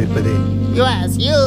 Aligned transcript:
கொண்டிருப்பது 0.00 0.34
yours 0.74 1.16
you 1.18 1.38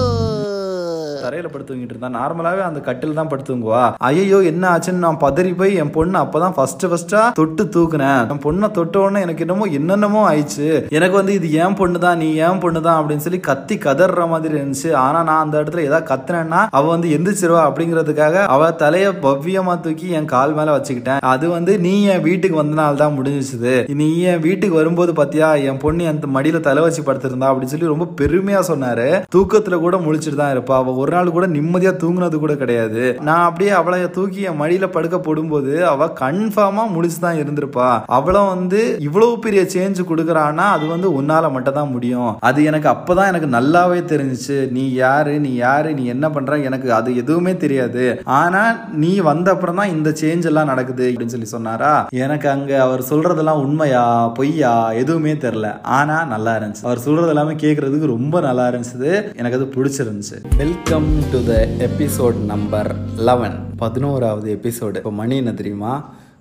தரையில 1.24 1.52
படுத்துங்கிட்டு 1.54 1.94
இருந்தா 1.94 2.12
நார்மலாவே 2.18 2.62
அந்த 2.68 2.82
கட்டில் 2.88 3.18
தான் 3.20 3.32
படுத்துங்குவா 3.32 3.84
ஐயோ 4.10 4.40
என்ன 4.52 4.64
ஆச்சுன்னு 4.74 5.04
நான் 5.06 5.22
பதறி 5.26 5.52
போய் 5.60 5.78
என் 5.82 5.92
பொண்ணு 5.96 6.18
அப்பதான் 6.24 6.56
ஃபர்ஸ்ட் 6.56 6.86
ஃபர்ஸ்டா 6.90 7.20
தொட்டு 7.38 7.62
தூக்குனேன். 7.74 8.22
என் 8.32 8.42
பொண்ணை 8.46 8.68
தொட்ட 8.78 8.96
உடனே 9.04 9.20
எனக்கு 9.26 9.44
என்னமோ 9.44 9.66
என்னென்னமோ 9.78 10.20
ஆயிடுச்சு. 10.30 10.68
எனக்கு 10.96 11.16
வந்து 11.20 11.34
இது 11.38 11.48
ஏன் 11.62 11.76
பொண்ணு 11.80 11.98
தான் 12.04 12.18
நீ 12.22 12.28
ஏன் 12.46 12.60
பொண்ணு 12.64 12.80
தான் 12.86 12.98
அப்படின்னு 12.98 13.24
சொல்லி 13.26 13.40
கத்தி 13.48 13.76
கதற 13.86 14.26
மாதிரி 14.32 14.54
இருந்துச்சு. 14.58 14.90
ஆனா 15.04 15.18
நான் 15.28 15.42
அந்த 15.44 15.54
இடத்துல 15.62 15.84
ஏதாவது 15.88 16.08
கத்துனேன்னா 16.10 16.60
அவ 16.78 16.84
வந்து 16.94 17.08
எந்திரிச்சிருவா 17.16 17.62
அப்படிங்கிறதுக்காக 17.68 18.44
அவ 18.56 18.70
தலைய 18.82 19.06
பவ்யமா 19.24 19.74
தூக்கி 19.86 20.08
என் 20.18 20.30
கால் 20.34 20.56
மேல 20.58 20.76
வச்சுக்கிட்டேன். 20.76 21.22
அது 21.32 21.48
வந்து 21.56 21.74
நீ 21.86 21.94
என் 22.14 22.24
வீட்டுக்கு 22.28 22.60
வந்தனால 22.62 23.00
தான் 23.02 23.16
முடிஞ்சிச்சுது 23.18 23.74
நீ 24.02 24.08
என் 24.32 24.44
வீட்டுக்கு 24.46 24.80
வரும்போது 24.80 25.14
பாத்தியா 25.20 25.50
என் 25.70 25.82
பொண்ணு 25.84 26.08
என் 26.12 26.22
மடியில 26.36 26.60
தலை 26.68 26.82
வச்சு 26.86 27.06
படுத்திருந்தா 27.08 27.50
அப்படின்னு 27.50 27.74
சொல்லி 27.74 27.92
ரொம்ப 27.94 28.08
பெருமையா 28.20 28.62
சொன்னாரு. 28.72 29.08
தூக்கத்துல 29.36 29.78
கூட 29.86 29.96
முழிச்சிட்டு 30.06 30.40
தான் 30.42 30.54
இருப்பா. 30.56 30.76
அவ 30.82 30.94
ஒரு 31.02 31.12
நாள் 31.14 31.34
கூட 31.36 31.46
நிம்மதியா 31.56 31.92
தூங்குனது 32.02 32.38
கூட 32.44 32.54
கிடையாது. 32.62 33.02
நான் 33.20 33.46
அப்படியே 33.48 33.72
அவளை 33.80 34.10
தூக்கி 34.10 34.40
என் 34.48 34.60
மடியில 34.60 34.86
படுக்க 34.96 35.18
போடும்போது 35.18 35.72
அவ 35.86 36.10
கன்ஃபார்மா 36.20 36.84
முடிச்சு 36.90 37.18
தான் 37.20 37.36
இருந்திருப்பா. 37.36 37.88
அவளை 38.18 38.42
வந்து 38.46 38.80
இவ்வளவு 39.00 39.38
பெரிய 39.38 39.62
சேஞ்ச் 39.74 40.00
கொடுக்குறான்னா 40.10 40.66
அது 40.76 40.86
வந்து 40.86 41.08
உன்னால 41.22 41.50
மட்டும் 41.52 41.74
தான் 41.74 41.90
முடியும். 41.90 42.30
அது 42.40 42.64
எனக்கு 42.64 42.88
அப்பதான் 42.88 43.30
எனக்கு 43.32 43.48
நல்லாவே 43.56 44.00
தெரிஞ்சுச்சு. 44.12 44.58
நீ 44.70 44.84
யாரு? 44.92 45.32
நீ 45.40 45.52
யாரு? 45.54 45.94
நீ 45.94 46.04
என்ன 46.04 46.30
பண்ற? 46.30 46.58
எனக்கு 46.68 46.92
அது 46.92 47.16
எதுவுமே 47.16 47.56
தெரியாது. 47.56 48.04
ஆனா 48.40 48.62
நீ 48.92 49.12
வந்த 49.30 49.50
அப்புறம் 49.50 49.76
தான் 49.76 49.88
இந்த 49.88 50.10
சேஞ்ச் 50.20 50.44
எல்லாம் 50.44 50.70
நடக்குது 50.72 51.04
அப்படின்னு 51.10 51.34
சொல்லி 51.34 51.46
சொன்னாரா? 51.46 51.92
எனக்கு 52.24 52.48
அங்க 52.48 52.82
அவர் 52.82 53.02
சொல்றதெல்லாம் 53.10 53.62
உண்மையா? 53.66 54.04
பொய்யா? 54.28 54.90
எதுவுமே 55.02 55.32
தெரியல 55.34 55.82
ஆனா 55.82 56.24
நல்லா 56.24 56.56
இருந்துச்சு. 56.56 56.84
அவர் 56.84 56.98
சொல்றது 56.98 57.28
எல்லாமே 57.28 57.52
கேட்கறதுக்கு 57.52 58.12
ரொம்ப 58.16 58.40
நல்லா 58.40 58.68
இருந்துச்சு. 58.68 59.10
எனக்கு 59.36 59.58
அது 59.58 59.68
பிடிச்சிருந்துச்சு. 59.74 60.38
Welcome 60.56 61.03
to 61.32 61.38
the 61.48 61.54
episode 61.86 62.36
number 62.50 62.88
eleven 63.28 63.56
பதினோராவது 63.82 64.48
எபிசோடு 64.56 64.96
இப்போ 65.00 65.10
மணி 65.20 65.34
என்ன 65.36 65.52
தெரியுமா? 65.52 65.94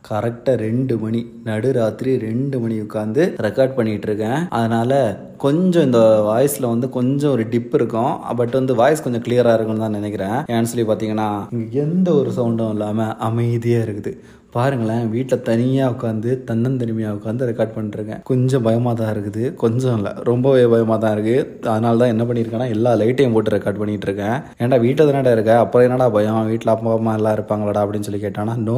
கரெக்டாக 0.10 0.56
ரெண்டு 0.64 0.96
மணி. 0.98 1.22
நடுராத்திரி 1.48 2.12
ரெண்டு 2.26 2.60
மணி 2.60 2.76
உட்காந்து 2.82 3.24
ரெக்கார்ட் 3.46 3.76
பண்ணிகிட்டு 3.78 4.08
இருக்கேன். 4.10 4.40
அதனால் 4.58 4.96
கொஞ்சம் 5.44 5.86
இந்த 5.88 6.02
வாய்ஸில் 6.30 6.72
வந்து 6.74 6.90
கொஞ்சம் 6.90 7.32
ஒரு 7.32 7.46
டிப் 7.54 7.76
இருக்கும். 7.80 8.14
பட் 8.40 8.56
வந்து 8.60 8.76
வாய்ஸ் 8.82 9.04
கொஞ்சம் 9.06 9.26
கிளியராக 9.28 9.58
இருக்கும்னு 9.58 9.86
தான் 9.86 9.98
நினைக்கிறேன். 10.00 10.38
ஏன்னு 10.56 10.72
சொல்லி 10.72 10.86
பார்த்தீங்கன்னா 10.92 11.30
இங்கே 11.58 11.82
எந்த 11.86 12.12
ஒரு 12.14 12.32
சவுண்டும் 12.38 12.74
இல்லாமல் 12.78 13.14
அமைதியாக 13.30 13.86
இருக்குது. 13.90 14.14
பாருங்களேன் 14.56 15.06
வீட்டில் 15.14 15.44
தனியாக 15.50 15.94
உட்காந்து 15.94 16.32
தன்னந்தனிமையாக 16.50 17.18
உட்காந்து 17.18 17.48
ரெக்கார்ட் 17.50 17.74
பண்ணிருக்கேன் 17.76 18.22
கொஞ்சம் 18.32 18.66
பயமாக 18.68 18.96
தான் 19.00 19.12
இருக்குது. 19.16 19.44
கொஞ்சம் 19.64 19.96
இல்லை 20.00 20.12
ரொம்பவே 20.30 20.66
பயமாக 20.74 20.98
தான் 21.04 21.14
இருக்குது 21.16 21.40
அதனால 21.74 21.98
தான் 22.02 22.12
என்ன 22.14 22.24
பண்ணியிருக்கேன்னா 22.30 22.68
எல்லா 22.76 22.92
லைட்டையும் 23.02 23.36
போட்டு 23.36 23.56
ரெக்கார்ட் 23.56 23.80
பண்ணிட்டு 23.82 24.08
இருக்கேன் 24.10 24.38
ஏன்டா 24.64 24.80
வீட்டில் 24.86 25.10
தானடா 25.10 25.32
இருக்க? 25.38 25.54
அப்புறம் 25.64 25.86
என்னடா 25.88 26.08
பயம்? 26.18 26.40
வீட்டில் 26.52 26.74
அப்பா 26.76 26.94
அம்மா 26.98 27.14
எல்லாம் 27.20 27.36
இருப்பாங்களாடா 27.38 27.84
அப்படின்னு 27.86 28.08
சொல்லி 28.10 28.22
கேட்டானா 28.26 28.56
நோ 28.68 28.78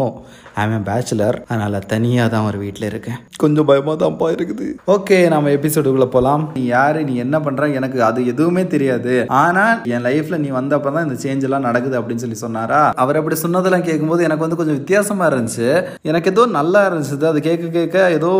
ஐ 0.62 0.66
எம் 0.78 0.88
பேச்சுலர் 0.90 1.40
அதனால் 1.50 1.80
தனியாக 1.94 2.34
தான் 2.36 2.48
ஒரு 2.50 2.60
வீட்டில் 2.64 2.88
இருக்கேன். 2.92 3.20
கொஞ்சம் 3.44 3.68
பயமாக 3.72 3.98
தான்ப்பா 4.04 4.30
இருக்குது 4.38 4.68
ஓகே 4.96 5.18
நம்ம 5.36 5.54
எபிசோடுக்குள்ளே 5.58 6.10
போகலாம் 6.16 6.46
நீ 6.58 6.64
யாரு? 6.76 7.02
நீ 7.10 7.16
என்ன 7.26 7.38
பண்ணுற 7.48 7.70
எனக்கு 7.80 8.00
அது 8.10 8.20
எதுவுமே 8.34 8.66
தெரியாது. 8.76 9.14
ஆனால் 9.44 9.76
என் 9.96 10.06
லைஃப்பில் 10.08 10.42
நீ 10.46 10.52
வந்தப்ப 10.60 10.96
தான் 10.96 11.08
இந்த 11.10 11.20
சேஞ்ச் 11.26 11.46
எல்லாம் 11.50 11.68
நடக்குது 11.70 12.00
அப்படின்னு 12.00 12.26
சொல்லி 12.26 12.40
சொன்னாரா? 12.46 12.82
அவர் 13.04 13.20
அப்படி 13.22 13.38
சொன்னதெல்லாம் 13.46 13.88
கேட்கும்போது 13.90 14.28
எனக்கு 14.30 14.46
வந்து 14.48 14.62
கொஞ்சம் 14.62 14.80
வித்தியாசமாக 14.80 15.30
இருந்துச்சு. 15.32 15.65
எனக்கு 16.10 16.32
ஏதோ 16.34 16.46
நல்லா 16.58 16.82
இருந்துச்சு. 16.88 17.18
அது 17.32 17.42
கேட்க 17.48 17.66
கேட்க 17.78 17.98
ஏதோ 18.18 18.32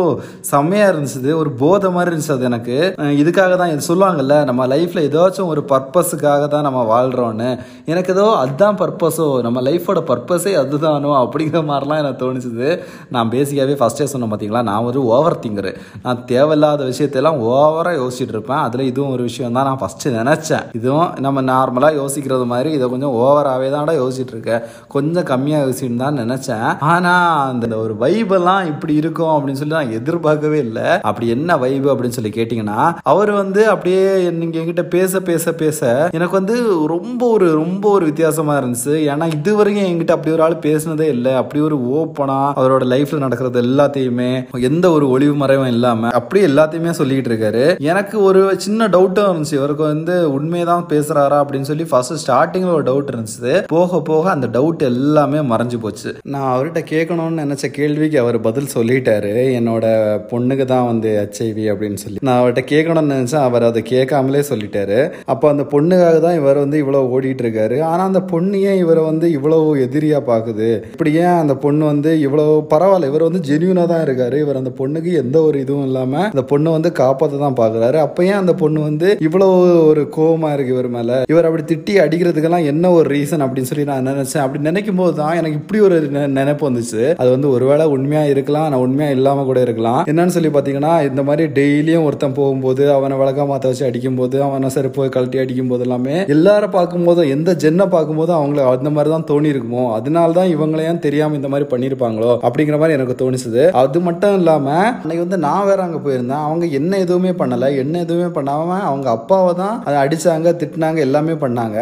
செம்மையாக 0.52 0.92
இருந்துச்சு. 0.92 1.32
ஒரு 1.42 1.52
போதை 1.62 1.90
மாதிரி 1.96 2.10
இருந்துச்சு 2.12 2.36
அது 2.36 2.48
எனக்கு. 2.50 2.78
இதுக்காக 3.22 3.56
தான் 3.62 3.72
இது 3.74 3.88
சொல்லுவாங்கல்ல 3.90 4.36
நம்ம 4.50 4.66
லைஃப்பில் 4.74 5.04
ஏதாச்சும் 5.08 5.50
ஒரு 5.54 5.64
பர்பஸுக்காக 5.72 6.48
தான் 6.54 6.66
நம்ம 6.68 6.80
வாழ்கிறோன்னு 6.92 7.50
எனக்கு 7.92 8.12
ஏதோ 8.16 8.26
அதுதான் 8.42 8.78
பர்பஸோ 8.82 9.26
நம்ம 9.46 9.58
லைஃபோட 9.68 10.00
பர்பஸே 10.10 10.52
அதுதானோ 10.62 11.12
அப்படிங்கிற 11.24 11.60
மாதிரிலாம் 11.70 12.02
எனக்கு 12.02 12.20
தோணுச்சுது. 12.24 12.68
நான் 13.14 13.32
பேசிக்காகவே 13.34 13.76
ஃபஸ்ட்டே 13.80 14.08
சொன்னேன் 14.12 14.30
பார்த்தீங்களா 14.32 14.62
நான் 14.70 14.86
ஒரு 14.90 15.00
ஓவர் 15.14 15.40
திங்கரு 15.44 15.72
நான் 16.04 16.22
தேவையில்லாத 16.32 16.84
விஷயத்தெல்லாம் 16.90 17.38
ஓவராக 17.52 17.94
யோசிச்சுட்டு 18.00 18.34
இருப்பேன். 18.36 18.62
அதில் 18.66 18.88
இதுவும் 18.90 19.12
ஒரு 19.16 19.22
விஷயம் 19.28 19.56
தான் 19.58 19.68
நான் 19.68 19.80
ஃபஸ்ட்டு 19.82 20.14
நினச்சேன். 20.20 20.64
இதுவும் 20.78 21.10
நம்ம 21.26 21.42
நார்மலாக 21.52 21.98
யோசிக்கிறது 22.00 22.46
மாதிரி 22.52 22.70
இதை 22.76 22.86
கொஞ்சம் 22.94 23.14
ஓவராகவே 23.22 23.68
தான்டா 23.74 23.94
யோசிச்சுட்டு 24.02 24.34
இருக்கேன் 24.36 24.62
கொஞ்சம் 24.94 25.28
கம்மியாக 25.30 25.64
யோசிச்சுன்னு 25.66 26.02
தான் 26.04 26.20
நினச்சேன். 26.22 26.66
ஆனால் 26.94 27.15
அந்த 27.48 27.76
ஒரு 27.76 27.94
வைபெல்லாம் 28.00 28.66
இப்படி 28.66 28.94
இருக்கும் 28.94 29.28
அப்படின்னு 29.28 29.60
சொல்லி 29.62 29.74
நான் 29.74 29.90
எதிர்பார்க்கவே 29.90 30.58
இல்லை. 30.58 30.82
அப்படி 31.00 31.28
என்ன 31.28 31.56
வைபு 31.56 31.88
அப்படின்னு 31.90 32.16
சொல்லி 32.16 32.30
கேட்டிங்கன்னா 32.30 32.94
அவர் 33.02 33.30
வந்து 33.30 33.68
அப்படியே 33.68 34.30
நீங்கள் 34.30 34.64
என்கிட்ட 34.64 34.82
பேச 34.82 35.20
பேச 35.20 35.52
பேச 35.52 36.08
எனக்கு 36.12 36.32
வந்து 36.32 36.86
ரொம்ப 36.86 37.28
ஒரு 37.28 37.52
ரொம்ப 37.52 37.90
ஒரு 37.90 38.04
வித்தியாசமாக 38.04 38.66
இருந்துச்சு. 38.66 38.94
ஏன்னா 39.10 39.32
இது 39.32 39.56
வரைக்கும் 39.56 39.84
என்கிட்ட 39.84 40.10
அப்படி 40.10 40.34
ஒரு 40.34 40.42
ஆள் 40.42 40.62
பேசினதே 40.62 41.00
இல்லை. 41.00 41.34
அப்படி 41.34 41.62
ஒரு 41.62 41.76
ஓப்பனாக 41.76 42.52
அவரோட 42.56 42.84
லைஃப்ல 42.94 43.18
நடக்கிறது 43.18 43.62
எல்லாத்தையுமே 43.62 44.60
எந்த 44.60 44.90
ஒரு 44.90 45.08
ஒளிவு 45.08 45.34
மறைவும் 45.34 45.66
இல்லாம 45.66 46.10
அப்படியே 46.10 46.46
எல்லாத்தையுமே 46.46 46.90
சொல்லிட்டு 46.90 47.30
இருக்காரு. 47.30 47.78
எனக்கு 47.80 48.22
ஒரு 48.22 48.54
சின்ன 48.56 48.88
டவுட்டும் 48.88 49.28
இருந்துச்சு. 49.30 49.54
இவருக்கு 49.54 49.82
வந்து 49.82 50.40
உண்மையதான் 50.40 50.86
பேசுறாரா 50.88 51.36
அப்படின்னு 51.40 51.60
சொல்லி 51.60 51.84
ஃபர்ஸ்ட் 51.84 52.30
ஸ்டார்டிங்ல 52.30 52.72
ஒரு 52.72 52.82
டவுட் 52.82 53.08
இருந்துச்சு. 53.10 53.64
போக 53.66 54.00
போக 54.00 54.30
அந்த 54.30 54.46
டவுட் 54.46 54.78
எல்லாமே 54.78 55.38
மறைஞ்சு 55.38 55.78
போச்சு. 55.80 56.16
நான் 56.22 56.58
அவர்கிட்ட 56.58 56.80
கேட்கணும்னு 57.06 57.56
நினச்ச 57.56 57.66
கேள்விக்கு 57.66 58.20
அவர் 58.20 58.40
பதில் 58.40 58.68
சொல்லிட்டாரு. 58.74 59.34
என்னோட 59.60 59.84
பொண்ணுக்கு 60.30 60.64
தான் 60.64 60.86
வந்து 60.86 61.28
ஹெச்ஐவி 61.28 61.72
அப்படின்னு 61.72 61.94
சொல்லி. 61.94 62.18
நான் 62.20 62.42
அவர்கிட்ட 62.42 62.54
கேட்கணும்னு 62.54 63.14
நினச்சேன். 63.14 63.34
அவர் 63.34 63.62
அதை 63.62 63.82
கேட்காமலே 63.82 64.38
சொல்லிட்டாரு. 64.38 65.10
அப்போ 65.24 65.48
அந்த 65.48 65.62
பொண்ணுக்காக 65.62 66.20
தான் 66.20 66.34
இவர் 66.34 66.56
வந்து 66.56 66.78
இவ்வளவு 66.78 67.20
ஓடிட்டு 67.20 67.24
இருக்காரு. 67.24 67.80
ஆனா 67.80 68.04
அந்த 68.04 68.20
பொண்ணு 68.20 68.62
ஏன் 68.62 68.78
இவரை 68.78 69.04
வந்து 69.04 69.30
இவ்வளவு 69.30 69.76
எதிரியா 69.76 70.20
பார்க்குது 70.26 70.82
இப்படி 70.90 71.12
ஏன் 71.12 71.24
அந்த 71.24 71.54
பொண்ணு 71.54 71.84
வந்து 71.84 72.20
இவ்வளவு 72.20 72.66
பரவாயில்ல? 72.70 73.06
இவர் 73.06 73.22
வந்து 73.22 73.40
ஜென்யூனாக 73.48 73.86
தான் 73.86 74.04
இருக்காரு. 74.04 74.38
இவர் 74.38 74.56
அந்த 74.56 74.70
பொண்ணுக்கு 74.78 75.12
எந்த 75.12 75.42
ஒரு 75.42 75.60
இதுவும் 75.60 75.84
இல்லாம 75.84 76.24
அந்த 76.24 76.42
பொண்ணு 76.42 76.70
வந்து 76.70 76.92
காப்பாற்ற 76.92 77.36
தான் 77.36 77.54
பாக்குறாரு. 77.56 77.96
அப்ப 77.96 78.24
ஏன் 78.24 78.32
அந்த 78.32 78.54
பொண்ணு 78.54 78.80
வந்து 78.80 79.16
இவ்வளவு 79.20 79.86
ஒரு 79.86 80.08
கோவமா 80.16 80.52
இருக்கு 80.52 80.72
இவர் 80.72 80.88
மேல? 80.88 81.22
இவர் 81.28 81.44
அப்படி 81.44 81.74
திட்டி 81.74 81.98
அடிக்கிறதுக்கெல்லாம் 82.00 82.64
என்ன 82.64 82.90
ஒரு 82.90 83.16
ரீசன் 83.16 83.44
அப்படின்னு 83.44 83.62
சொல்லி 83.62 83.84
நான் 83.84 84.06
நினைச்சேன். 84.06 84.38
அப்படி 84.38 84.62
நினைக்கும் 84.62 84.94
போது 84.94 85.16
தான் 85.16 85.36
எனக்கு 85.36 85.56
இப்படி 85.56 85.82
ஒரு 85.82 86.10
நெ- 86.12 86.26
நினைப்பு 86.26 86.70
வந்துச்சு. 86.70 86.95
அது 87.20 87.28
வந்து 87.34 87.48
ஒருவேளை 87.54 87.84
உண்மையா 87.94 88.24
இருக்கலாம் 88.32 88.68
நான் 88.72 88.84
உண்மையா 88.86 89.10
இல்லாம 89.16 89.44
கூட 89.50 89.58
இருக்கலாம். 89.66 90.00
என்னன்னு 90.12 90.34
சொல்லி 90.36 90.52
பாத்தீங்கன்னா 90.56 90.92
இந்த 91.10 91.22
மாதிரி 91.28 91.44
டெய்லியும் 91.58 92.06
ஒருத்தன் 92.08 92.36
போகும்போது 92.40 92.84
அவனை 92.96 93.16
வழக்கா 93.22 93.46
மாத்த 93.50 93.70
வச்சு 93.70 93.86
அடிக்கும் 93.88 94.18
போது 94.20 94.36
அவனை 94.48 94.70
செருப்பு 94.76 95.08
கழட்டி 95.16 95.38
அடிக்கும் 95.42 95.70
போது 95.72 95.84
எல்லாமே 95.86 96.16
எல்லாரும் 96.34 96.74
பார்க்கும்போது 96.76 97.22
எந்த 97.36 97.50
ஜென்னை 97.64 97.86
பார்க்கும்போது 97.94 98.32
அவங்கள 98.38 98.62
அந்த 98.74 98.90
மாதிரி 98.96 99.10
தான் 99.14 99.28
தோணி 99.30 99.48
இருக்குமோ 99.54 99.84
அதனால 99.98 100.34
தான் 100.38 100.52
இவங்களையும் 100.54 101.02
தெரியாம 101.06 101.36
இந்த 101.40 101.48
மாதிரி 101.52 101.68
பண்ணிருப்பாங்களோ 101.72 102.32
அப்படிங்கிற 102.46 102.78
மாதிரி 102.82 102.96
எனக்கு 102.98 103.16
தோணுச்சுது. 103.22 103.62
அது 103.82 103.98
மட்டும் 104.08 104.36
இல்லாம 104.40 104.66
அன்னைக்கு 105.00 105.24
வந்து 105.24 105.40
நான் 105.46 105.66
வேற 105.70 105.80
அங்க 105.86 105.98
போயிருந்தேன். 106.06 106.44
அவங்க 106.48 106.64
என்ன 106.80 106.98
எதுவுமே 107.04 107.32
பண்ணல 107.40 107.70
என்ன 107.82 107.94
எதுவுமே 108.06 108.28
பண்ணாம 108.38 108.78
அவங்க 108.90 109.08
அப்பாவை 109.16 109.52
தான் 109.62 109.76
அதை 109.86 109.96
அடிச்சாங்க 110.04 110.52
திட்டினாங்க 110.60 111.00
எல்லாமே 111.06 111.34
பண்ணாங்க. 111.44 111.78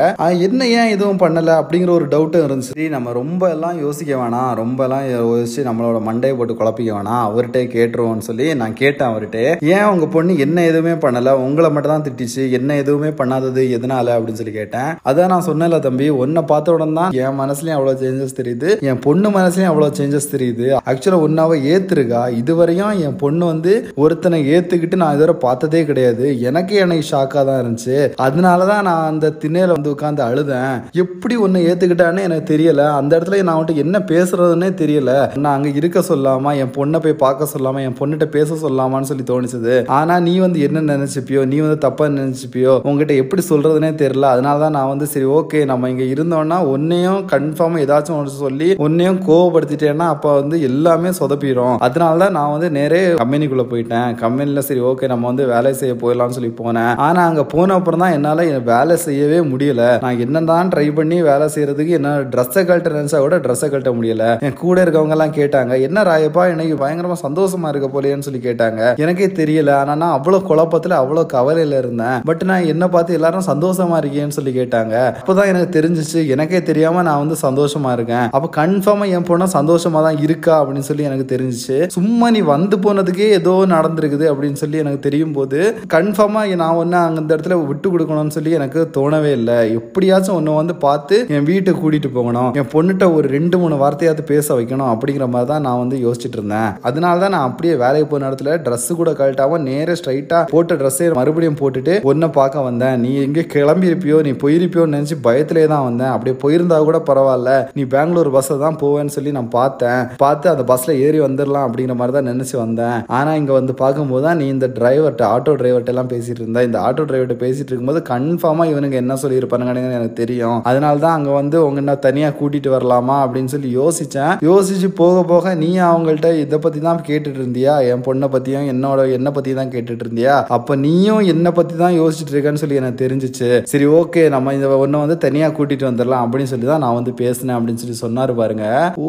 என்ன 0.47 0.61
ஏன் 0.79 0.93
எதுவும் 0.95 1.23
பண்ணல 1.25 1.53
அப்படிங்கிற 1.61 1.91
ஒரு 1.99 2.07
டவுட்டும் 2.15 2.47
இருந்துச்சு. 2.47 2.89
நம்ம 2.97 3.13
ரொம்ப 3.21 3.43
எல்லாம் 3.55 3.77
யோசிக்க 3.85 4.13
வேணாம் 4.21 4.51
ரொம்ப 4.63 4.81
எல்லாம் 4.87 4.94
யோசிச்சு 5.03 5.61
நம்மளோட 5.69 5.99
மண்டையை 6.09 6.35
போட்டு 6.37 6.55
குழப்பிக்க 6.55 6.91
வேணாம். 6.97 7.25
அவர்கிட்டே 7.29 7.63
கேட்டுருவோம்னு 7.75 8.19
சொல்லி 8.19 8.55
நான் 8.55 8.75
கேட்டேன் 8.75 9.09
அவர்கிட்ட. 9.09 9.65
ஏன் 9.65 9.85
உங்க 9.85 10.07
பொண்ணு 10.07 10.39
என்ன 10.39 10.65
எதுவுமே 10.65 10.91
பண்ணல? 10.91 11.31
உங்களை 11.31 11.71
மட்டும் 11.71 11.93
தான் 11.93 12.03
திட்டிச்சு. 12.03 12.51
என்ன 12.51 12.77
எதுவுமே 12.77 13.09
பண்ணாதது 13.09 13.63
எதனால 13.77 14.15
அப்படின்னு 14.17 14.33
சொல்லி 14.33 14.53
கேட்டேன். 14.53 14.91
அதான் 15.05 15.27
நான் 15.27 15.47
சொன்னேன்ல 15.47 15.79
தம்பி 15.79 16.09
உன்னை 16.09 16.43
பார்த்த 16.43 16.73
உடனே 16.73 16.93
தான் 16.93 17.11
என் 17.11 17.39
மனசுலயும் 17.41 17.79
அவ்வளவு 17.79 18.01
சேஞ்சஸ் 18.03 18.39
தெரியுது. 18.41 18.81
என் 18.81 18.99
பொண்ணு 18.99 19.31
மனசுலயும் 19.31 19.73
அவ்வளவு 19.73 19.97
சேஞ்சஸ் 19.97 20.33
தெரியுது. 20.33 20.77
ஆக்சுவலா 20.87 21.21
ஒன்னாவ 21.27 21.57
ஏத்துருக்கா? 21.57 22.23
இதுவரையும் 22.41 23.01
என் 23.01 23.17
பொண்ணு 23.17 23.47
வந்து 23.47 23.93
ஒருத்தனை 23.95 24.51
ஏத்துக்கிட்டு 24.51 24.97
நான் 24.97 25.15
இதுவரை 25.15 25.35
பார்த்ததே 25.41 25.85
கிடையாது. 25.85 26.41
எனக்கு 26.41 26.75
எனக்கு 26.75 27.07
ஷாக்கா 27.11 27.45
தான் 27.45 27.61
இருந்துச்சு. 27.63 28.13
அதனாலதான் 28.23 28.83
நான் 28.83 29.07
அந்த 29.07 29.33
திண்ணையில 29.41 29.67
வந்து 29.67 29.95
உட்காந்து 29.95 30.23
அழுதேன். 30.29 30.83
எப்படி 30.93 31.37
ஒன்னு 31.37 31.59
ஏத்துக்கிட்டான்னு 31.59 32.21
எனக்கு 32.21 32.57
தெரியல. 32.57 32.93
அந்த 32.95 33.19
இடத்துல 33.19 33.43
நான் 33.43 33.65
வந்துட்டு 33.65 33.75
என்ன 33.75 33.99
பேசுறதுன்னே 33.99 34.75
தெரியல. 34.85 35.13
நான் 35.43 35.55
அங்க 35.57 35.71
இருக்க 35.81 35.99
சொல்லாமா 36.11 36.53
என் 36.63 36.75
பொண்ணை 36.79 37.01
போய் 37.07 37.21
பார்க்க 37.25 37.53
சொல்லாமா 37.55 37.81
என் 37.89 37.99
பொண்ணுகிட்ட 38.01 38.29
பேச 38.37 38.59
சொல்லாமான்னு 38.65 39.11
சொல்லி 39.11 39.27
தோணுச்சுது. 39.33 39.75
ஆனா 39.99 40.15
நீ 40.29 40.35
வந்து 40.47 40.59
என்ன 40.67 40.83
நினைச்சுப்பியோ 40.93 41.43
நீ 41.53 41.57
வந்து 41.67 41.79
தப்பா 41.87 42.05
நினைச்சுப்பியோ 42.19 42.73
உங்ககிட்ட 42.89 43.15
எப்படி 43.23 43.43
சொல்றதுனே 43.51 43.91
தெரியல. 44.03 44.29
அதனால 44.35 44.63
தான் 44.65 44.77
நான் 44.79 44.91
வந்து 44.93 45.07
சரி 45.13 45.27
ஓகே 45.39 45.61
நம்ம 45.71 45.91
இங்க 45.93 46.05
இருந்தோம்னா 46.15 46.59
உன்னையும் 46.75 47.21
கன்ஃபார்மா 47.33 47.81
ஏதாச்சும் 47.85 48.17
ஒன்று 48.19 48.33
சொல்லி 48.45 48.69
உன்னையும் 48.87 49.21
கோவப்படுத்திட்டேன்னா 49.29 50.09
அப்ப 50.15 50.35
வந்து 50.41 50.57
எல்லாமே 50.69 51.13
சொதப்பிடும் 51.21 51.77
அதனால 51.87 52.19
தான் 52.25 52.37
நான் 52.39 52.53
வந்து 52.55 52.71
நேரே 52.79 53.01
கம்பெனிக்குள்ள 53.23 53.67
போயிட்டேன். 53.73 54.09
கம்பெனில 54.23 54.63
சரி 54.69 54.83
ஓகே 54.91 55.11
நம்ம 55.13 55.27
வந்து 55.33 55.47
வேலை 55.55 55.73
செய்ய 55.81 55.95
போயிடலாம்னு 56.03 56.39
சொல்லி 56.39 56.53
போனேன். 56.61 56.93
ஆனா 57.07 57.21
அங்க 57.31 57.45
போன 57.55 57.75
அப்புறம் 57.79 58.03
தான் 58.05 58.17
என்னால 58.19 58.43
வேலை 58.73 58.97
செய்யவே 59.07 59.41
முடியல. 59.53 59.83
நான் 60.05 60.21
என்னதான் 60.25 60.71
ட்ரை 60.75 60.87
பண்ணி 60.99 61.17
வேலை 61.31 61.47
செய்யறதுக்கு 61.55 61.93
என்ன 61.99 62.11
ட்ரெஸ்ஸை 62.33 62.63
கழட்ட 62.69 62.95
நினைச்சா 62.99 63.21
கூட 63.25 63.37
ட்ரெஸ்ஸை 63.45 63.69
கழட்ட 63.73 63.93
முடியல. 63.99 64.25
என் 64.47 64.59
கூட 64.65 64.74
கூட 64.75 64.85
இருக்கவங்கெல்லாம் 64.85 65.35
கேட்டாங்க 65.39 65.73
என்ன 65.87 65.99
ராயப்பா 66.11 66.43
எனக்கு 66.53 66.77
பயங்கரமா 66.81 67.17
சந்தோஷமா 67.27 67.69
இருக்க 67.73 67.89
போலேன்னு 67.93 68.27
சொல்லி 68.27 68.41
கேட்டாங்க. 68.47 68.81
எனக்கே 69.03 69.27
தெரியல 69.41 69.71
ஆனா 69.81 69.93
நான் 70.01 70.15
அவ்வளவு 70.19 70.47
குழப்பத்துல 70.49 70.95
அவ்வளவு 71.03 71.31
கவலையில 71.35 71.79
இருந்தேன். 71.83 72.17
பட் 72.29 72.43
நான் 72.51 72.69
என்ன 72.73 72.85
பார்த்து 72.95 73.17
எல்லாரும் 73.19 73.47
சந்தோஷமா 73.51 73.97
இருக்கேன்னு 74.03 74.37
சொல்லி 74.37 74.53
கேட்டாங்க. 74.59 74.95
அப்பதான் 75.21 75.51
எனக்கு 75.53 75.69
தெரிஞ்சிச்சு 75.77 76.21
எனக்கே 76.35 76.61
தெரியாம 76.71 77.03
நான் 77.09 77.21
வந்து 77.23 77.37
சந்தோஷமா 77.47 77.91
இருக்கேன். 77.97 78.27
அப்ப 78.39 78.51
கன்ஃபார்மா 78.59 79.07
என் 79.17 79.27
பொண்ணு 79.31 79.49
சந்தோஷமா 79.57 80.03
தான் 80.07 80.19
இருக்கா 80.27 80.55
அப்படின்னு 80.61 80.89
சொல்லி 80.89 81.09
எனக்கு 81.11 81.27
தெரிஞ்சிச்சு. 81.35 81.79
சும்மா 81.97 82.29
நீ 82.37 82.43
வந்து 82.53 82.79
போனதுக்கே 82.87 83.29
ஏதோ 83.39 83.55
நடந்திருக்குது 83.75 84.27
அப்படின்னு 84.33 84.61
சொல்லி 84.63 84.83
எனக்கு 84.85 85.01
தெரியும் 85.09 85.37
போது 85.39 85.61
கன்ஃபார்மா 85.97 86.43
நான் 86.63 86.79
ஒன்னு 86.83 86.99
அங்கே 87.05 87.23
இந்த 87.25 87.33
இடத்துல 87.37 87.61
விட்டு 87.71 87.89
கொடுக்கணும்னு 87.93 88.37
சொல்லி 88.39 88.53
எனக்கு 88.61 88.81
தோணவே 88.99 89.33
இல்லை. 89.39 89.59
எப்படியாச்சும் 89.81 90.37
ஒன்னு 90.41 90.61
வந்து 90.61 90.77
பார்த்து 90.87 91.15
என் 91.37 91.49
வீட்டை 91.53 91.75
கூட்டிட்டு 91.83 92.11
போகணும். 92.19 92.51
என் 92.61 92.71
பொண்ணுகிட்ட 92.75 93.07
ஒரு 93.17 93.27
ரெண்டு 93.37 93.57
மூணு 93.63 93.75
வார்த்தையாவது 93.83 94.23
பேச 94.33 94.55
வைக்கணும் 94.65 94.91
அப்படிங்கிற 94.95 95.29
மாதிரி 95.37 95.51
தான் 95.55 95.67
நான் 95.69 95.81
வந்து 95.85 95.97
யோசிச்சுட்டு 96.07 96.39
இருந்தேன். 96.41 96.71
அதனால 96.89 97.21
தான் 97.25 97.35
நான் 97.37 97.49
அப்படியே 97.49 97.77
வேலைக்கு 97.85 98.11
போன 98.11 98.29
இடத்துல 98.31 98.59
ட்ரெஸ் 98.67 98.91
கூட 99.01 99.11
கழட்டாம 99.21 99.59
நேரே 99.69 99.95
ஸ்ட்ரைட்டா 100.01 100.39
போட்ட 100.53 100.75
ட்ரெஸ்ஸே 100.81 101.07
மறுபடியும் 101.19 101.59
போட்டுட்டு 101.61 101.95
ஒன்றை 102.11 102.29
பார்க்க 102.39 102.67
வந்தேன். 102.69 102.97
நீ 103.05 103.11
எங்கே 103.27 103.43
கிளம்பி 103.55 103.89
இருப்பியோ 103.91 104.19
நீ 104.27 104.33
போயிருப்பியோன்னு 104.43 104.97
நினச்சி 104.97 105.17
பயத்திலே 105.27 105.65
தான் 105.73 105.85
வந்தேன். 105.89 106.13
அப்படியே 106.15 106.37
போயிருந்தா 106.43 106.79
கூட 106.89 106.99
பரவாயில்ல. 107.09 107.51
நீ 107.79 107.83
பெங்களூர் 107.95 108.31
பஸ்ஸை 108.37 108.57
தான் 108.65 108.79
போவேன்னு 108.83 109.15
சொல்லி 109.17 109.31
நான் 109.39 109.51
பார்த்தேன். 109.59 110.03
பார்த்து 110.23 110.53
அந்த 110.55 110.65
பஸ்ஸில் 110.71 111.01
ஏறி 111.07 111.21
வந்துடலாம் 111.27 111.67
அப்படிங்கிற 111.69 111.97
மாதிரி 112.01 112.17
தான் 112.19 112.29
நினச்சி 112.33 112.57
வந்தேன். 112.65 112.99
ஆனா 113.19 113.31
இங்க 113.41 113.53
வந்து 113.59 113.75
பார்க்கும்போது 113.83 114.25
தான் 114.29 114.39
நீ 114.41 114.47
இந்த 114.55 114.69
டிரைவர்கிட்ட 114.79 115.25
ஆட்டோ 115.35 115.55
டிரைவர்கிட்ட 115.61 115.95
எல்லாம் 115.95 116.13
பேசிட்டு 116.15 116.43
இருந்த. 116.45 116.63
இந்த 116.69 116.79
ஆட்டோ 116.87 117.07
டிரைவர்கிட்ட 117.11 117.39
பேசிட்டு 117.45 117.71
இருக்கும்போது 117.71 118.03
கன்ஃபார்மா 118.13 118.67
இவனுங்க 118.73 118.99
என்ன 119.03 119.17
சொல்லியிருப்பானுங்கன்னு 119.25 119.99
எனக்கு 120.01 120.21
தெரியும். 120.23 120.59
அதனால 120.71 121.03
தான் 121.07 121.17
அங்க 121.19 121.31
வந்து 121.41 121.57
உங்க 121.67 121.81
என்ன 121.85 121.97
தனியாக 122.07 122.37
கூட்டிட்டு 122.41 122.71
வரலாமா 122.77 123.17
அப்படின்னு 123.25 123.53
சொல்லி 123.55 123.71
யோசிச்சேன். 123.81 124.33
யோசித்து 124.55 124.89
போக 125.03 125.19
போக 125.31 125.55
நீ 125.63 125.69
அவங்கள்ட்ட 125.89 126.29
இதை 126.43 126.57
பற்றி 126.65 126.81
தான் 126.87 127.01
கேட்டுட்டு 127.07 127.39
இருந்தியா 127.41 127.73
என் 127.91 128.05
பொண்ணை 128.07 128.27
பற்றியும் 128.35 128.67
என்னோட 128.73 129.01
என்னை 129.17 129.31
பற்றி 129.37 129.53
தான் 129.59 129.73
கேட்டுட்டு 129.75 130.05
இருந்தியா 130.07 130.35
அப்போ 130.57 130.73
நீயும் 130.85 131.23
என்னை 131.33 131.51
பற்றி 131.59 131.75
தான் 131.83 131.97
யோசிச்சுட்டு 132.01 132.33
இருக்கேன்னு 132.35 132.63
சொல்லி 132.63 132.79
எனக்கு 132.81 133.03
தெரிஞ்சிச்சு. 133.05 133.49
சரி 133.73 133.87
ஓகே 134.01 134.23
நம்ம 134.35 134.53
இந்த 134.57 134.69
ஒன்றை 134.83 134.99
வந்து 135.05 135.17
தனியாக 135.25 135.55
கூட்டிகிட்டு 135.57 135.89
வந்துடலாம் 135.89 136.25
அப்படின்னு 136.25 136.51
சொல்லி 136.53 136.67
தான் 136.71 136.83
நான் 136.85 136.99
வந்து 136.99 137.13
பேசினேன் 137.23 137.57
அப்படின்னு 137.57 137.83
சொல்லி 137.83 137.97
சொன்னார் 138.03 138.33
பாருங்க. 138.41 138.67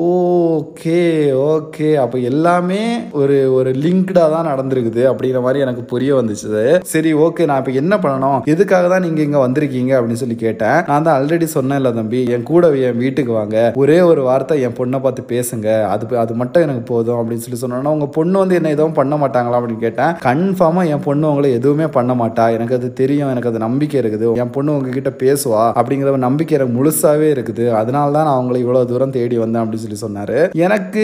Okay 0.07 1.00
okay. 1.53 1.89
அப்போ 2.03 2.18
எல்லாமே 2.31 2.81
ஒரு 3.21 3.38
ஒரு 3.57 3.74
லிங்க்டாக 3.86 4.33
தான் 4.36 4.50
நடந்திருக்குது 4.51 5.03
அப்படிங்கிற 5.12 5.42
மாதிரி 5.47 5.63
எனக்கு 5.65 5.86
புரிய 5.94 6.13
வந்துச்சு 6.19 6.65
சரி 6.94 7.13
ஓகே 7.27 7.50
நான் 7.50 7.62
இப்போ 7.62 7.75
என்ன 7.81 7.94
பண்ணணும்? 8.06 8.39
எதுக்காக 8.56 8.86
தான் 8.94 9.06
நீங்கள் 9.07 9.25
இங்கே 9.27 9.44
வந்திருக்கீங்க 9.45 9.94
அப்படின்னு 9.97 10.24
சொல்லி 10.24 10.39
கேட்டேன். 10.45 10.80
நான் 10.89 11.07
தான் 11.07 11.15
ஆல்ரெடி 11.19 11.50
சொன்னேன்ல 11.57 11.92
தம்பி 12.00 12.21
என் 12.36 12.50
கூட 12.51 12.63
என் 12.88 13.01
வீட்டுக்கு 13.03 13.33
வாங்க. 13.39 13.57
ஒரே 13.83 14.00
ஒரு 14.12 14.21
வார்த்தை 14.30 14.57
என் 14.68 14.77
பொண்ணை 14.80 15.00
பார்த்து 15.06 15.30
பேசுங்க. 15.36 15.70
அது 15.94 16.04
அது 16.24 16.34
மட்டும் 16.42 16.66
எனக்கு 16.66 16.84
போதும் 16.92 17.20
அப்படின்னு 17.20 17.46
சொல்லி 17.46 17.62
சொன்னோன்னா 17.62 17.94
உங்க 17.98 18.08
பொண்ணு 18.18 18.40
வந்து 18.44 18.58
என்ன 18.60 18.74
எதுவும் 18.76 18.98
பண்ண 19.00 19.16
மாட்டாங்களா 19.24 19.60
அப்படின்னு 19.60 19.86
கேட்டேன். 19.86 20.14
கன்ஃபார்மா 20.28 20.84
என் 20.94 21.06
பொண்ணு 21.08 21.30
உங்களை 21.32 21.52
எதுவுமே 21.60 21.88
பண்ண 21.98 22.14
மாட்டா. 22.22 22.46
எனக்கு 22.58 22.78
அது 22.80 22.88
தெரியும் 23.02 23.32
எனக்கு 23.34 23.52
அது 23.52 23.60
நம்பிக்கை 23.66 23.98
இருக்குது. 24.02 24.28
என் 24.44 24.54
பொண்ணு 24.58 24.76
உங்ககிட்ட 24.76 25.14
பேசுவா 25.24 25.64
அப்படிங்கிற 25.80 26.10
ஒரு 26.16 26.24
நம்பிக்கை 26.28 26.58
எனக்கு 26.58 26.76
முழுசாவே 26.78 27.30
இருக்குது. 27.36 27.66
அதனால 27.82 28.12
தான் 28.18 28.28
நான் 28.30 28.40
அவங்களை 28.40 28.60
இவ்வளவு 28.66 28.90
தூரம் 28.92 29.16
தேடி 29.18 29.38
வந்தேன் 29.44 29.62
அப்படின்னு 29.64 29.86
சொல்லி 29.86 30.00
சொன்னாரு. 30.06 30.40
எனக்கு 30.66 31.04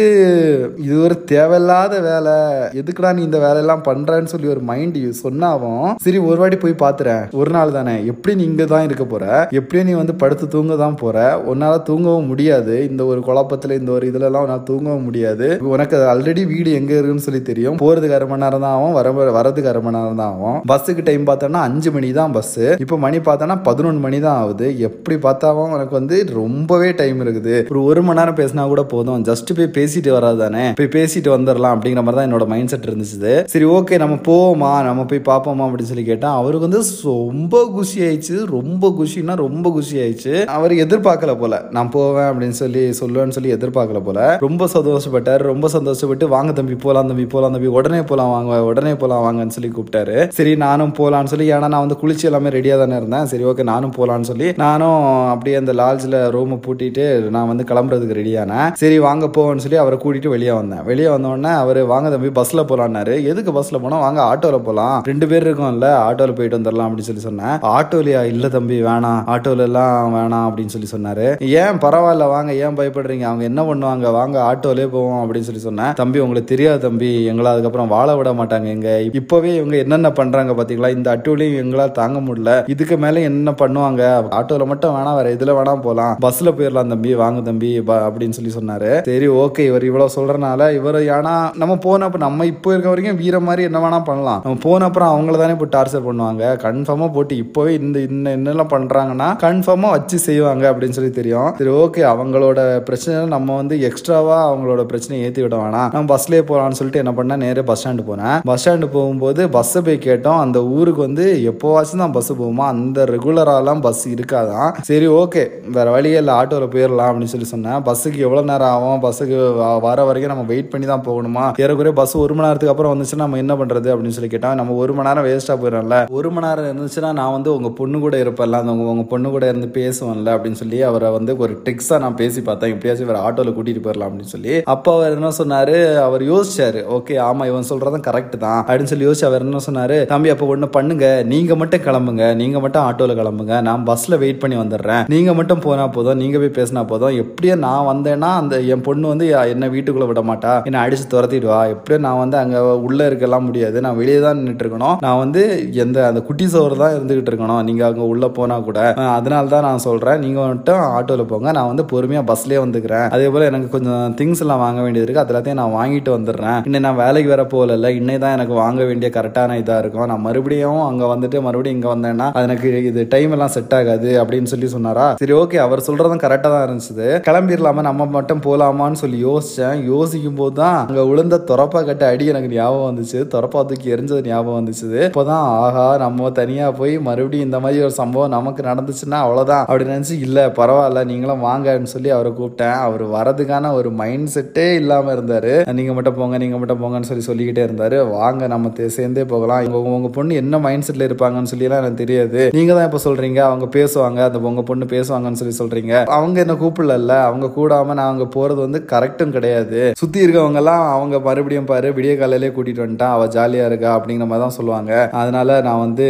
இது 0.86 0.96
ஒரு 1.06 1.18
தேவையில்லாத 1.34 2.00
வேலை. 2.10 2.36
எதுக்குடா 2.82 3.14
நீ 3.18 3.22
இந்த 3.30 3.40
வேலையெல்லாம் 3.46 3.86
பண்றேன்னு 3.90 4.32
சொல்லி 4.34 4.48
ஒரு 4.56 4.64
மைண்ட் 4.72 4.98
சொன்னாவும் 5.26 5.88
சரி 6.04 6.20
ஒரு 6.30 6.38
வாட்டி 6.42 6.58
போய் 6.64 6.82
பாத்துறேன். 6.84 7.24
ஒரு 7.42 7.52
நாள் 7.56 7.76
தானே. 7.78 7.96
எப்படி 8.12 8.36
நீ 8.40 8.44
இங்கே 8.52 8.66
தான் 8.74 8.86
இருக்க 8.88 9.06
போற? 9.14 9.26
எப்படியும் 9.60 9.90
நீ 9.90 9.94
வந்து 10.02 10.16
படுத்து 10.22 10.46
தூங்க 10.56 10.76
தான் 10.84 11.00
போற? 11.02 11.18
உன்னால 11.52 11.76
தூங்கவும் 11.90 12.30
முடியாது. 12.32 12.76
இந்த 12.90 13.02
ஒரு 13.12 13.20
குழப்பத்துல 13.28 13.78
இந்த 13.80 13.92
ஒரு 13.98 14.06
இதுல 14.12 14.21
இதுலலாம் 14.22 14.50
நான் 14.52 14.64
தூங்கவும் 14.64 15.06
முடியாது. 15.10 15.48
உனக்கு 15.74 15.98
ஆல்ரெடி 16.14 16.46
வீடு 16.54 16.74
எங்க 16.74 16.92
இருக்குன்னு 16.94 17.26
சொல்லி 17.28 17.42
தெரியும். 17.42 17.78
போறதுக்கு 17.84 18.18
அரை 18.18 18.28
மணி 18.28 18.44
நேரம் 18.44 18.66
தான் 18.66 18.76
ஆகும். 18.78 18.94
வர 19.00 19.10
வரதுக்கு 19.38 19.72
அரை 19.72 19.82
மணி 19.82 19.98
நேரம் 19.98 20.20
தான் 20.22 20.32
ஆகும். 20.34 20.58
பஸ்ஸுக்கு 20.72 21.04
டைம் 21.10 21.28
பார்த்தோம்னா 21.28 21.62
அஞ்சு 21.68 21.92
மணி 21.92 22.12
தான் 22.20 22.32
பஸ். 22.32 22.50
இப்போ 22.86 22.98
மணி 23.06 23.18
பார்த்தோன்னா 23.18 23.58
பதினொன்று 23.64 24.02
மணி 24.06 24.20
தான் 24.20 24.40
ஆகுது. 24.44 24.68
எப்படி 24.88 25.18
பார்த்தாவும் 25.28 25.74
உனக்கு 25.78 25.94
வந்து 26.00 26.26
ரொம்பவே 26.34 26.90
டைம் 27.02 27.20
இருக்குது. 27.26 27.56
ஒரு 27.72 27.84
ஒரு 27.84 28.02
மணி 28.02 28.20
நேரம் 28.20 28.40
பேசினா 28.42 28.68
கூட 28.74 28.84
போதும். 28.84 29.24
ஜஸ்ட் 29.30 29.52
போய் 29.58 29.72
பேசிட்டு 29.78 30.12
வராது 30.12 30.38
தானே? 30.44 30.64
போய் 30.80 30.94
பேசிட்டு 30.98 31.30
வந்துடலாம் 31.36 31.76
அப்படிங்கிற 31.76 32.04
மாதிரி 32.08 32.20
தான் 32.20 32.28
என்னோட 32.30 32.48
மைண்ட் 32.54 32.72
செட் 32.74 32.90
இருந்துச்சு. 32.90 33.34
சரி 33.54 33.66
ஓகே 33.66 33.98
நம்ம 34.04 34.16
போவோமா? 34.30 34.72
நம்ம 34.90 35.06
போய் 35.12 35.28
பார்ப்போமா 35.32 35.66
அப்படின்னு 35.68 35.92
சொல்லி 35.92 36.06
கேட்டால் 36.12 36.38
அவருக்கு 36.42 36.68
வந்து 36.68 36.82
ரொம்ப 37.04 37.56
குஷி 37.76 38.00
ஆயிடுச்சு. 38.08 38.38
ரொம்ப 38.58 38.94
குஷின்னா 39.00 39.36
ரொம்ப 39.46 39.72
குஷி 39.72 39.98
ஆயிடுச்சு. 40.04 40.34
அவர் 40.58 40.74
எதிர்பார்க்கல 40.86 41.40
போல. 41.40 41.62
நான் 41.72 41.90
போவேன் 41.90 42.30
அப்படின்னு 42.32 42.58
சொல்லி 42.62 42.84
சொல்லுவேன்னு 43.00 43.36
சொல்லி 43.38 43.54
எதிர்பார்க்கல 43.54 44.00
போல. 44.04 44.11
ரொம்ப 44.18 44.68
சந்தோஷப்பட்டார். 44.74 45.38
ரொம்ப 45.38 45.68
சந்தோஷப்பட்டு 45.74 46.28
வாங்க 46.28 46.52
தம்பி 46.52 46.76
போலாம் 46.76 47.08
தம்பி 47.08 47.26
போலாம் 47.26 47.52
தம்பி 47.52 47.68
உடனே 47.68 48.02
போலாம் 48.02 48.30
வாங்க 48.30 48.64
உடனே 48.64 48.96
போலாம் 48.96 49.24
வாங்கன்னு 49.26 49.48
சொல்லி 49.48 49.72
கூப்பிட்டாரு. 49.76 50.30
சரி 50.32 50.56
நானும் 50.56 50.94
போலான்னு 50.98 51.24
சொல்லி 51.24 51.52
ஏன்னா 51.52 51.60
நான் 51.60 51.86
வந்து 51.86 51.98
குளிச்சு 52.02 52.24
எல்லாமே 52.24 52.50
ரெடியா 52.50 52.78
தானே 52.78 52.96
இருந்தேன். 52.96 53.26
சரி 53.26 53.44
ஓகே 53.44 53.64
நானும் 53.64 53.94
போலான்னு 53.98 54.22
சொல்லி 54.22 54.54
நானும் 54.58 55.28
அப்படியே 55.30 55.56
அந்த 55.56 55.74
லாட்ஜில் 55.74 56.18
ரூமை 56.38 56.60
பூட்டிட்டு 56.68 57.30
நான் 57.30 57.48
வந்து 57.48 57.64
கிளம்புறதுக்கு 57.64 58.18
ரெடியானேன் 58.22 58.72
சரி 58.74 59.00
வாங்க 59.00 59.26
போவோன்னு 59.26 59.58
சொல்லி 59.58 59.78
அவரை 59.78 60.00
கூட்டிட்டு 60.04 60.28
வெளியே 60.28 60.52
வந்தேன். 60.52 60.84
வெளியே 60.84 61.10
வந்த 61.10 61.28
உடனே 61.28 61.50
அவர் 61.50 61.84
வாங்க 61.84 62.10
தம்பி 62.10 62.28
பஸ்ல 62.28 62.64
போலான்னாரு. 62.72 63.24
எதுக்கு 63.24 63.52
பஸ்ல 63.52 63.80
போனா 63.82 64.00
வாங்க 64.00 64.22
ஆட்டோல 64.22 64.58
போலாம். 64.58 65.02
ரெண்டு 65.02 65.28
பேர் 65.28 65.48
இருக்கோம்ல 65.48 65.90
ஆட்டோல 66.08 66.36
போயிட்டு 66.36 66.58
வந்துடலாம் 66.58 66.88
அப்படின்னு 66.88 67.10
சொல்லி 67.10 67.22
சொன்னேன். 67.22 67.48
ஆட்டோலயா 67.48 68.24
இல்ல 68.24 68.48
தம்பி 68.48 68.82
வேணாம். 68.82 69.22
ஆட்டோல 69.28 69.58
எல்லாம் 69.58 70.16
வேணாம் 70.16 70.48
அப்படின்னு 70.48 70.66
சொல்லி 70.66 70.90
சொன்னாரு. 70.96 71.40
ஏன் 71.40 71.78
பரவாயில்ல 71.78 72.28
வாங்க 72.28 72.54
ஏன் 72.54 72.78
பயப்படுறீங்க? 72.78 73.22
அவங்க 73.22 73.44
என்ன 73.44 73.64
பண்ணுவாங்க? 73.64 73.91
வாங்க 74.00 74.42
ஆட்டோலே 74.54 74.88
போவோம் 74.88 75.34
அப்படின்னு 75.34 75.40
சொல்லி 75.40 75.60
சொன்னேன் 75.60 75.94
தம்பி 75.94 76.20
உங்களுக்கு 76.20 76.50
தெரியாது 76.50 76.80
தம்பி 76.80 77.26
எங்களை 77.26 77.52
அதுக்கப்புறம் 77.52 77.88
வாழ 77.88 78.16
விட 78.16 78.34
மாட்டாங்க 78.34 78.64
எங்க 78.64 79.02
இப்பவே 79.02 79.56
இவங்க 79.56 79.78
என்னென்ன 79.78 80.12
பண்றாங்க 80.12 80.64
பாத்தீங்களா? 80.64 80.96
இந்த 80.96 81.18
அட்டோலையும் 81.18 81.56
எங்களால் 81.56 81.92
தாங்க 81.92 82.20
முடியல. 82.20 82.70
இதுக்கு 82.70 82.98
மேல 82.98 83.20
என்ன 83.20 83.52
பண்ணுவாங்க? 83.52 84.24
ஆட்டோல 84.32 84.66
மட்டும் 84.66 84.96
வேணாம் 84.96 85.16
வேற 85.16 85.34
இதுல 85.34 85.60
வேணா 85.60 85.82
போலாம். 85.82 86.18
பஸ்ல 86.22 86.44
போயிடலாம் 86.44 86.88
தம்பி 86.88 87.16
வாங்க 87.16 87.42
தம்பி 87.42 87.82
ப- 87.82 87.94
அப்படின்னு 87.94 88.30
சொல்லி 88.30 88.52
சொன்னாரு. 88.52 89.02
சரி 89.02 89.28
ஓகே 89.28 89.60
இவர் 89.60 89.84
இவ்வளவு 89.84 90.10
சொல்றனால 90.16 90.74
இவர் 90.74 90.96
ஏன்னா 90.96 91.56
நம்ம 91.56 91.76
போனப்ப 91.76 92.18
நம்ம 92.18 92.46
இப்போ 92.46 92.72
இருக்க 92.72 92.90
வரைக்கும் 92.90 93.18
வீர 93.18 93.40
மாதிரி 93.40 93.64
என்ன 93.64 93.80
வேணா 93.80 94.04
பண்ணலாம். 94.04 94.42
நம்ம 94.44 94.58
போன 94.62 94.86
அப்புறம் 94.86 95.10
அவங்கள 95.10 95.38
தானே 95.38 95.56
இப்போ 95.60 95.66
டார்ச்சர் 95.66 96.12
பண்ணுவாங்க. 96.12 96.58
கன்ஃபார்மா 96.62 97.14
போட்டு 97.14 97.36
இப்போவே 97.36 97.70
இந்த 97.70 98.00
இன்ன 98.00 98.36
என்னெல்லாம் 98.36 98.68
பண்றாங்கன்னா 98.70 99.38
கன்ஃபார்மா 99.38 99.90
வச்சு 99.90 100.18
செய்வாங்க 100.18 100.72
அப்படின்னு 100.72 100.90
சொல்லி 100.90 101.10
தெரியும். 101.10 101.56
சரி 101.58 101.70
ஓகே 101.70 102.10
அவங்களோட 102.10 102.80
பிரச்சனை 102.80 103.26
நம்ம 103.26 103.56
வந்து 103.56 103.81
எக்ஸ்ட்ராவா 103.90 104.38
அவங்களோட 104.52 104.84
பிரச்சனையை 104.84 105.28
ஏத்தி 105.28 105.42
விட 105.42 105.56
வேணாம். 105.58 105.90
நான் 105.94 106.10
பஸ்லயே 106.12 106.42
போலாம்னு 106.50 106.80
சொல்லிட்டு 106.80 107.02
என்ன 107.04 107.12
பண்ணேன்? 107.18 107.44
நேரே 107.46 107.62
பஸ் 107.62 107.88
ஸ்டாண்டு 107.88 108.04
போனேன். 108.10 108.38
பஸ் 108.44 108.64
ஸ்டாண்டு 108.64 108.88
போகும்போது 108.92 109.50
பஸ்ஸை 109.50 109.82
போய் 109.82 110.00
கேட்டோம். 110.08 110.40
அந்த 110.46 110.64
ஊருக்கு 110.64 111.02
வந்து 111.02 111.26
எப்போவாச்சும் 111.52 112.02
தான் 112.04 112.12
பஸ் 112.12 112.34
போகுமா 112.34 112.66
அந்த 112.74 113.04
ரெகுலராலாம் 113.04 113.82
பஸ் 113.82 114.04
இருக்காதான். 114.10 114.72
சரி 114.90 115.08
ஓகே 115.08 115.44
வேற 115.78 115.88
வழியே 115.92 116.18
இல்லை. 116.18 116.34
ஆட்டோவில் 116.34 116.74
போயிடலாம் 116.76 117.10
அப்படின்னு 117.10 117.34
சொல்லி 117.34 117.50
சொன்னேன். 117.54 117.80
பஸ்ஸுக்கு 117.88 118.22
எவ்வளோ 118.28 118.42
நேரம் 118.52 118.74
ஆகும்? 118.76 119.02
பஸ்ஸுக்கு 119.06 119.40
வர 119.88 120.04
வரைக்கும் 120.04 120.34
நம்ம 120.34 120.48
வெயிட் 120.54 120.70
பண்ணி 120.70 120.88
தான் 120.88 121.06
போகணுமா? 121.08 121.46
ஏறக்குறைய 121.64 121.96
பஸ் 122.02 122.16
ஒரு 122.24 122.34
மணி 122.34 122.48
நேரத்துக்கு 122.48 122.74
அப்புறம் 122.76 122.94
வந்துச்சுன்னா 122.94 123.24
நம்ம 123.26 123.38
என்ன 123.38 123.54
பண்றது 123.54 123.90
அப்படின்னு 123.94 124.16
சொல்லி 124.18 124.30
கேட்டால் 124.36 124.56
நம்ம 124.62 124.74
ஒரு 124.84 124.94
மணி 124.94 125.08
நேரம் 125.10 125.28
வேஸ்ட்டாக 125.30 125.58
போயிடல 125.62 125.98
ஒரு 126.20 126.32
மணி 126.32 126.48
நேரம் 126.48 126.68
இருந்துச்சுன்னா 126.70 127.14
நான் 127.20 127.32
வந்து 127.32 127.50
உங்க 127.56 127.70
பொண்ணு 127.80 128.00
கூட 128.06 128.18
இருப்பேன்ல. 128.24 128.60
அந்த 128.64 128.74
உங்க 128.94 129.06
பொண்ணு 129.14 129.30
கூட 129.36 129.46
இருந்து 129.54 129.70
பேசுவேன்ல 129.80 130.30
அப்படின்னு 130.36 130.60
சொல்லி 130.62 130.82
அவரை 130.90 131.10
வந்து 131.18 131.32
ஒரு 131.44 131.54
ட்ரிக்ஸாக 131.66 132.00
நான் 132.04 132.20
பேசி 132.22 132.42
பார்த்தேன். 132.42 132.72
எப்படியாச்சும் 132.74 133.10
வேற 133.12 133.20
ஆட்டோவில் 133.28 133.58
கூட்டிட்டு 133.72 133.86
போயிடலாம் 133.86 134.10
அப்படின்னு 134.10 134.34
சொல்லி. 134.36 134.54
அப்போ 134.74 134.90
அவர் 134.98 135.16
என்ன 135.18 135.32
சொன்னாரு? 135.40 135.76
அவர் 136.08 136.24
யோசிச்சாரு. 136.32 136.82
ஓகே 136.98 137.16
ஆமா 137.30 137.44
இவன் 137.52 137.70
சொல்றதும் 137.72 138.06
கரெக்ட் 138.10 138.36
தான். 138.46 138.60
அப்படின்னு 138.68 138.92
சொல்லி 138.94 139.08
யோசிச்சு 139.08 139.28
அவர் 139.30 139.46
என்ன 139.48 139.64
சொன்னாரு? 139.70 139.98
தம்பி 140.14 140.32
அப்போ 140.34 140.48
ஒண்ணு 140.56 140.70
பண்ணுங்க. 140.78 141.08
நீங்க 141.34 141.56
மட்டும் 141.62 141.86
கிளம்புங்க. 141.88 142.26
நீங்க 142.42 142.60
மட்டும் 142.66 142.86
ஆட்டோல 142.88 143.16
கிளம்புங்க. 143.22 143.56
நான் 143.68 143.86
பஸ்ல 143.92 144.18
வெயிட் 144.24 144.42
பண்ணி 144.44 144.58
வந்துடுறேன். 144.62 145.04
நீங்க 145.16 145.32
மட்டும் 145.40 145.64
போனா 145.68 145.86
போதும். 145.98 146.20
நீங்க 146.24 146.38
போய் 146.44 146.58
பேசினா 146.60 146.84
போதும். 146.94 147.16
எப்படியோ 147.24 147.56
நான் 147.66 147.90
வந்தேன்னா 147.92 148.32
அந்த 148.42 148.56
என் 148.74 148.86
பொண்ணு 148.90 149.08
வந்து 149.14 149.28
என்ன 149.54 149.70
வீட்டுக்குள்ள 149.76 150.08
விட 150.12 150.24
மாட்டா. 150.32 150.54
என்ன 150.70 150.82
அடிச்சு 150.86 151.08
துரத்திடுவா. 151.14 151.60
எப்படியோ 151.76 152.00
நான் 152.08 152.22
வந்து 152.24 152.38
அங்க 152.44 152.58
உள்ள 152.88 153.00
இருக்கலாம் 153.12 153.48
முடியாது. 153.50 153.78
நான் 153.86 154.00
வெளியே 154.02 154.20
தான் 154.26 154.38
நின்றுட்டு 154.40 154.66
இருக்கணும். 154.66 154.98
நான் 155.06 155.22
வந்து 155.24 155.42
எந்த 155.84 155.98
அந்த 156.10 156.22
குட்டி 156.30 156.46
சோறு 156.54 156.76
தான் 156.84 156.96
இருந்துகிட்டு 156.98 157.32
இருக்கணும். 157.32 157.64
நீங்க 157.70 157.84
அங்க 157.90 158.04
உள்ள 158.14 158.26
போனா 158.38 158.58
கூட. 158.70 158.80
அதனால 159.18 159.54
தான் 159.56 159.68
நான் 159.70 159.86
சொல்றேன். 159.88 160.20
நீங்க 160.26 160.40
மட்டும் 160.52 160.82
ஆட்டோல 160.98 161.24
போங்க. 161.32 161.50
நான் 161.58 161.70
வந்து 161.72 161.86
பொறுமையா 161.92 162.22
பஸ்லயே 162.32 162.60
வந்துக்கிறேன். 162.66 163.08
அதே 163.16 163.28
போல 163.34 163.46
எனக்கு 163.52 163.61
கொஞ்சம் 163.76 164.16
திங்ஸ் 164.20 164.42
எல்லாம் 164.46 164.62
வாங்க 164.66 164.80
வேண்டியது 164.86 165.06
இருக்கு. 165.06 165.24
அது 165.24 165.34
எல்லாத்தையும் 165.34 165.60
நான் 165.62 165.76
வாங்கிட்டு 165.80 166.12
வந்துடுறேன். 166.18 166.60
இன்னும் 166.68 166.86
நான் 166.88 167.00
வேலைக்கு 167.04 167.32
வேற 167.34 167.46
போகல 167.54 167.92
இன்னை 168.00 168.16
தான் 168.24 168.36
எனக்கு 168.38 168.56
வாங்க 168.64 168.82
வேண்டிய 168.90 169.10
கரெக்டான 169.18 169.58
இதாக 169.62 169.82
இருக்கும். 169.84 170.08
நான் 170.12 170.26
மறுபடியும் 170.28 170.82
அங்கே 170.90 171.06
வந்துட்டு 171.14 171.38
மறுபடியும் 171.48 171.78
இங்கே 171.78 171.90
வந்தேன்னா 171.94 172.28
அது 172.36 172.48
எனக்கு 172.50 172.70
இது 172.92 173.04
டைம் 173.16 173.34
எல்லாம் 173.38 173.54
செட் 173.56 173.76
ஆகாது 173.80 174.10
அப்படின்னு 174.24 174.52
சொல்லி 174.54 174.70
சொன்னாரா? 174.76 175.08
சரி 175.22 175.36
ஓகே 175.42 175.60
அவர் 175.66 175.86
சொல்றதும் 175.88 176.24
கரெக்டாக 176.26 176.52
தான் 176.56 176.66
இருந்துச்சு. 176.68 177.08
கிளம்பிடலாமா? 177.28 177.84
நம்ம 177.90 178.10
மட்டும் 178.18 178.44
போகலாமான்னு 178.48 179.02
சொல்லி 179.04 179.20
யோசிச்சேன். 179.30 179.78
யோசிக்கும் 179.92 180.40
போது 180.42 180.56
தான் 180.62 180.80
அங்கே 180.88 181.04
விழுந்த 181.12 181.42
துறப்பா 181.52 181.82
கட்ட 181.90 182.04
அடி 182.14 182.26
எனக்கு 182.34 182.50
ஞாபகம் 182.56 182.90
வந்துச்சு. 182.90 183.20
துறப்பா 183.34 183.60
தூக்கி 183.70 183.94
எரிஞ்சது 183.96 184.28
ஞாபகம் 184.32 184.60
வந்துச்சு 184.60 184.90
இப்போதான் 185.08 185.46
ஆஹா 185.64 185.86
நம்ம 186.04 186.30
தனியாக 186.40 186.78
போய் 186.80 186.94
மறுபடியும் 187.08 187.48
இந்த 187.48 187.60
மாதிரி 187.64 187.84
ஒரு 187.88 187.96
சம்பவம் 188.02 188.34
நமக்கு 188.38 188.62
நடந்துச்சுன்னா 188.70 189.20
அவ்வளோதான் 189.26 189.64
அப்படி 189.68 189.86
நினச்சி 189.92 190.16
இல்லை 190.28 190.44
பரவாயில்ல. 190.60 191.04
நீங்களும் 191.12 191.46
வாங்கன்னு 191.48 191.92
சொல்லி 191.94 192.10
அவரை 192.16 192.32
கூப்பிட்டேன். 192.40 192.78
அவர் 192.88 193.04
வரதுக்கு 193.16 193.51
அதுக்கான 193.52 193.72
ஒரு 193.80 193.90
மைண்ட் 194.02 194.30
செட்டே 194.36 194.66
இல்லாம 194.82 195.14
இருந்தாரு. 195.16 195.54
நீங்க 195.78 195.94
மட்டும் 195.96 196.18
போங்க 196.20 196.36
நீங்க 196.44 196.58
மட்டும் 196.62 196.82
போங்கன்னு 196.82 197.08
சொல்லி 197.10 197.24
சொல்லிக்கிட்டே 197.28 197.64
இருந்தாரு. 197.68 197.98
வாங்க 198.18 198.48
நம்ம 198.54 198.88
சேர்ந்தே 198.98 199.24
போகலாம். 199.32 199.64
இவங்க 199.68 199.90
உங்க 199.98 200.10
பொண்ணு 200.18 200.40
என்ன 200.42 200.60
மைண்ட் 200.66 200.86
செட்ல 200.88 201.08
இருப்பாங்கன்னு 201.10 201.52
சொல்லி 201.52 201.68
எல்லாம் 201.68 201.82
எனக்கு 201.84 202.02
தெரியாது. 202.04 202.42
நீங்க 202.58 202.72
தான் 202.78 202.88
இப்ப 202.90 203.00
சொல்றீங்க. 203.08 203.40
அவங்க 203.50 203.66
பேசுவாங்க. 203.78 204.20
அந்த 204.28 204.40
உங்க 204.52 204.64
பொண்ணு 204.70 204.86
பேசுவாங்கன்னு 204.94 205.40
சொல்லி 205.42 205.56
சொல்றீங்க. 205.62 205.94
அவங்க 206.18 206.38
என்ன 206.46 206.56
கூப்பிடல 206.64 207.18
அவங்க 207.30 207.48
கூடாம 207.58 207.96
நான் 208.00 208.12
அங்கே 208.14 208.28
போறது 208.38 208.60
வந்து 208.66 208.82
கரெக்டும் 208.94 209.36
கிடையாது. 209.38 209.82
சுத்தி 210.02 210.20
இருக்கவங்க 210.26 210.62
எல்லாம் 210.64 210.86
அவங்க 210.96 211.20
மறுபடியும் 211.28 211.70
பாரு 211.72 211.90
விடிய 211.98 212.14
காலையிலே 212.22 212.52
கூட்டிட்டு 212.56 212.86
வந்துட்டான். 212.86 213.16
அவ 213.18 213.28
ஜாலியா 213.38 213.66
இருக்கா 213.72 213.92
அப்படிங்கிற 213.98 214.28
மாதிரி 214.32 214.46
தான் 214.46 214.58
சொல்லுவாங்க. 214.60 214.94
அதனால 215.24 215.60
நான் 215.68 215.84
வந்து 215.86 216.08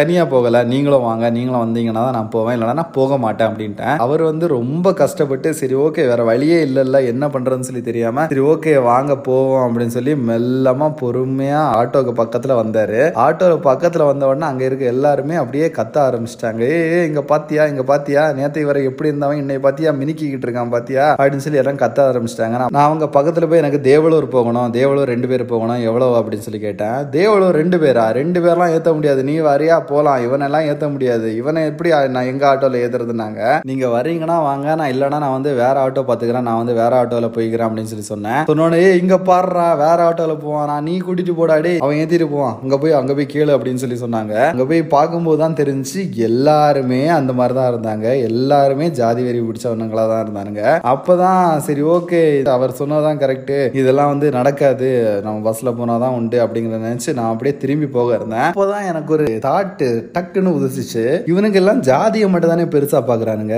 தனியா 0.00 0.24
போகல. 0.34 0.64
நீங்களும் 0.74 1.08
வாங்க. 1.08 1.24
நீங்களும் 1.38 1.64
வந்தீங்கன்னா 1.64 2.04
தான் 2.08 2.18
நான் 2.20 2.32
போவேன். 2.36 2.54
இல்லைன்னா 2.56 2.78
நான் 2.82 2.96
போக 3.00 3.18
மாட்டேன் 3.24 3.50
அப்படின்ட்டேன். 3.50 3.96
அவர் 4.06 4.24
வந்து 4.30 4.46
ரொம்ப 4.58 4.94
கஷ்டப்பட்டு 5.02 5.48
சரி 5.60 5.74
ஓகே 5.86 6.04
வேற 6.12 6.22
வழியே 6.30 6.58
இல்லைல்ல 6.82 7.04
என்ன 7.06 7.26
பண்றதுன்னு 7.26 7.68
சொல்லி 7.68 7.82
தெரியாம 7.82 8.26
சரி 8.26 8.40
ஓகே 8.40 8.82
வாங்க 8.82 9.16
போவோம் 9.16 9.64
அப்படின்னு 9.66 9.94
சொல்லி 9.96 10.12
மெல்லமா 10.12 10.86
பொறுமையா 11.00 11.60
ஆட்டோக்கு 11.80 12.12
பக்கத்துல 12.22 12.54
வந்தாரு. 12.60 13.00
ஆட்டோவுக்கு 13.24 13.66
பக்கத்துல 13.70 14.06
வந்த 14.06 14.26
உடனே 14.26 14.46
அங்க 14.46 14.64
இருக்க 14.64 14.84
எல்லாருமே 14.84 15.34
அப்படியே 15.34 15.66
கத்த 15.76 15.96
ஆரம்பிச்சிட்டாங்க. 16.06 16.60
ஏ 16.60 17.06
இங்க 17.06 17.20
பார்த்தியா 17.28 17.68
இங்கே 17.68 17.82
பாத்தியா? 17.82 18.32
நேற்று 18.32 18.66
வரை 18.66 18.84
எப்படி 18.84 19.08
இருந்தவன் 19.08 19.40
இன்னை 19.42 19.56
பார்த்தியா 19.64 19.90
மினிக்கிட்டு 20.00 20.46
இருக்கான் 20.46 20.70
பாத்தியா? 20.70 21.16
அப்படின்னு 21.18 21.44
சொல்லி 21.46 21.58
எல்லாம் 21.58 21.76
கத்த 21.76 22.00
ஆரம்பிச்சிட்டாங்க. 22.08 22.58
நான் 22.68 22.84
அவங்க 22.84 23.04
பக்கத்துல 23.04 23.48
போய் 23.48 23.62
எனக்கு 23.64 23.80
தேவலூர் 23.90 24.28
போகணும் 24.36 24.72
தேவலூர் 24.72 25.10
ரெண்டு 25.12 25.28
பேர் 25.28 25.44
போகணும் 25.44 25.82
எவ்வளவு 25.82 26.18
அப்படின்னு 26.18 26.46
சொல்லி 26.46 26.60
கேட்டேன். 26.60 26.98
தேவலூர் 27.10 27.58
ரெண்டு 27.60 27.78
பேரா? 27.78 28.06
ரெண்டு 28.12 28.40
பேர்லாம் 28.40 28.72
ஏற்ற 28.72 28.92
முடியாது. 28.92 29.24
நீ 29.24 29.40
வரியா? 29.40 29.78
போலாம். 29.86 30.20
இவனெல்லாம் 30.26 30.66
ஏற்ற 30.66 30.88
முடியாது. 30.88 31.36
இவனை 31.36 31.64
எப்படி 31.64 31.90
நான் 32.08 32.30
எங்க 32.32 32.54
ஆட்டோவில் 32.54 32.82
ஏத்துறதுனாங்க 32.84 33.60
நீங்க 33.64 33.86
வரீங்கன்னா 33.86 34.38
வாங்க. 34.48 34.74
நான் 34.74 34.90
இல்லைன்னா 34.92 35.18
நான் 35.18 35.36
வந்து 35.38 35.54
வேற 35.54 35.74
ஆட்டோ 35.86 36.02
பார்த்துக்கிறேன் 36.08 36.48
நான் 36.48 36.56
வந்து 36.56 36.71
வேற 36.72 37.02
ஆட்டோல 37.02 37.30
போய்க்கிறேன் 37.30 37.66
அப்படின்னு 37.66 37.82
சொல்லி 37.82 38.04
சொன்னேன். 38.04 38.30
சொன்னோடனே 38.32 38.76
"ஏய், 38.76 38.98
இங்க 39.00 39.14
பாடுறா 39.14 39.76
வேற 39.76 40.10
ஆட்டோல 40.10 40.38
போவான்? 40.40 40.82
நீ 40.82 40.98
கூட்டிட்டு 40.98 41.32
போடாடி 41.38 41.78
அவன் 41.78 41.96
ஏத்திட்டு 41.96 42.30
போவான். 42.30 42.58
அங்க 42.62 42.78
போய் 42.78 42.92
அங்க 42.92 43.14
போய் 43.14 43.26
கேளு 43.32 43.56
அப்படின்னு 43.56 43.74
சொல்லி 43.74 43.98
சொன்னாங்க. 44.00 44.34
அங்க 44.50 44.64
போய் 44.68 44.82
பார்க்கும்போது 44.82 45.38
தான் 45.38 45.54
தெரிஞ்சு 45.54 46.16
எல்லாருமே 46.16 47.06
அந்த 47.08 47.32
மாதிரி 47.32 47.58
தான் 47.58 47.72
இருந்தாங்க. 47.74 48.22
எல்லாருமே 48.22 48.90
ஜாதி 48.90 49.22
வெறி 49.22 49.40
பிடிச்சவனுங்களா 49.40 50.08
தான் 50.08 50.26
இருந்தானுங்க. 50.26 50.60
அப்பதான் 50.86 51.56
சரி 51.56 51.82
ஓகே 51.82 52.44
அவர் 52.48 52.70
சொன்னதான் 52.70 53.18
கரெக்ட் 53.18 53.74
இதெல்லாம் 53.74 54.08
வந்து 54.08 54.30
நடக்காது. 54.30 55.20
நம்ம 55.22 55.50
பஸ்ல 55.50 55.64
போனாதான் 55.64 56.08
உண்டு 56.08 56.46
அப்படிங்கிறத 56.46 56.80
நினைச்சு 56.88 57.12
நான் 57.12 57.32
அப்படியே 57.32 57.56
திரும்பி 57.56 57.86
போக 57.86 58.14
இருந்தேன். 58.14 58.38
அப்போதான் 58.38 58.86
எனக்கு 58.88 59.12
ஒரு 59.12 59.24
தாட்டு 59.24 60.04
டக்குன்னு 60.18 60.50
உதிச்சிச்சு 60.56 61.28
இவனுக்கு 61.28 61.58
எல்லாம் 61.58 61.80
ஜாதியை 61.80 62.28
மட்டும் 62.28 62.50
தானே 62.50 62.62
பெருசா 62.62 63.00
பாக்குறானுங்க? 63.00 63.56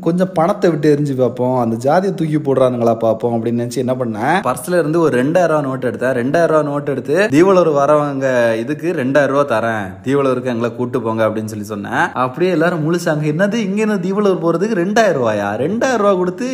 கொஞ்சம் 0.00 0.32
பணத்தை 0.32 0.70
விட்டு 0.70 0.94
எரிஞ்சு 0.94 1.16
பார்ப்போம். 1.16 1.58
அந்த 1.58 1.76
ஜாதியை 1.76 2.14
தூக்கி 2.14 2.38
போடுறானுங்களா 2.48 2.94
பார்ப்போம் 3.06 3.36
அப்படின்னு 3.36 3.62
நினைச்சு 3.62 3.82
என்ன 3.84 3.96
பண்ணேன் 4.02 4.36
பர்ஸ்ல 4.48 4.80
இருந்து 4.82 4.98
ஒரு 5.06 5.14
ரெண்டாயிரம் 5.22 5.54
ரூபா 5.56 5.68
நோட் 5.68 5.88
எடுத்தேன். 5.90 6.16
ரெண்டாயிரம் 6.20 6.54
ரூபா 6.54 6.68
நோட் 6.70 6.92
எடுத்து 6.94 7.16
தீவலூர் 7.36 7.70
வரவங்க 7.80 8.26
இதுக்கு 8.62 8.88
ரெண்டாயிரம் 9.02 9.34
ரூபா 9.34 9.44
தரேன். 9.54 9.86
தீவலூருக்கு 10.06 10.52
எங்களை 10.54 10.70
கூட்டு 10.78 10.98
போங்க 11.06 11.22
அப்படின்னு 11.28 11.52
சொல்லி 11.52 11.68
சொன்னேன். 11.72 12.04
அப்படியே 12.24 12.50
எல்லாரும் 12.56 12.84
முழிச்சாங்க 12.86 13.26
என்னது 13.34 13.56
இங்க 13.68 13.80
இருந்து 13.82 14.04
தீவலூர் 14.06 14.42
போறதுக்கு 14.44 14.80
ரெண்டாயிரம் 14.82 15.18
ரூபாயா? 15.20 15.48
ரெண்டாயிரம் 15.64 16.02
ரூபா 16.04 16.14
கொடுத்து 16.22 16.46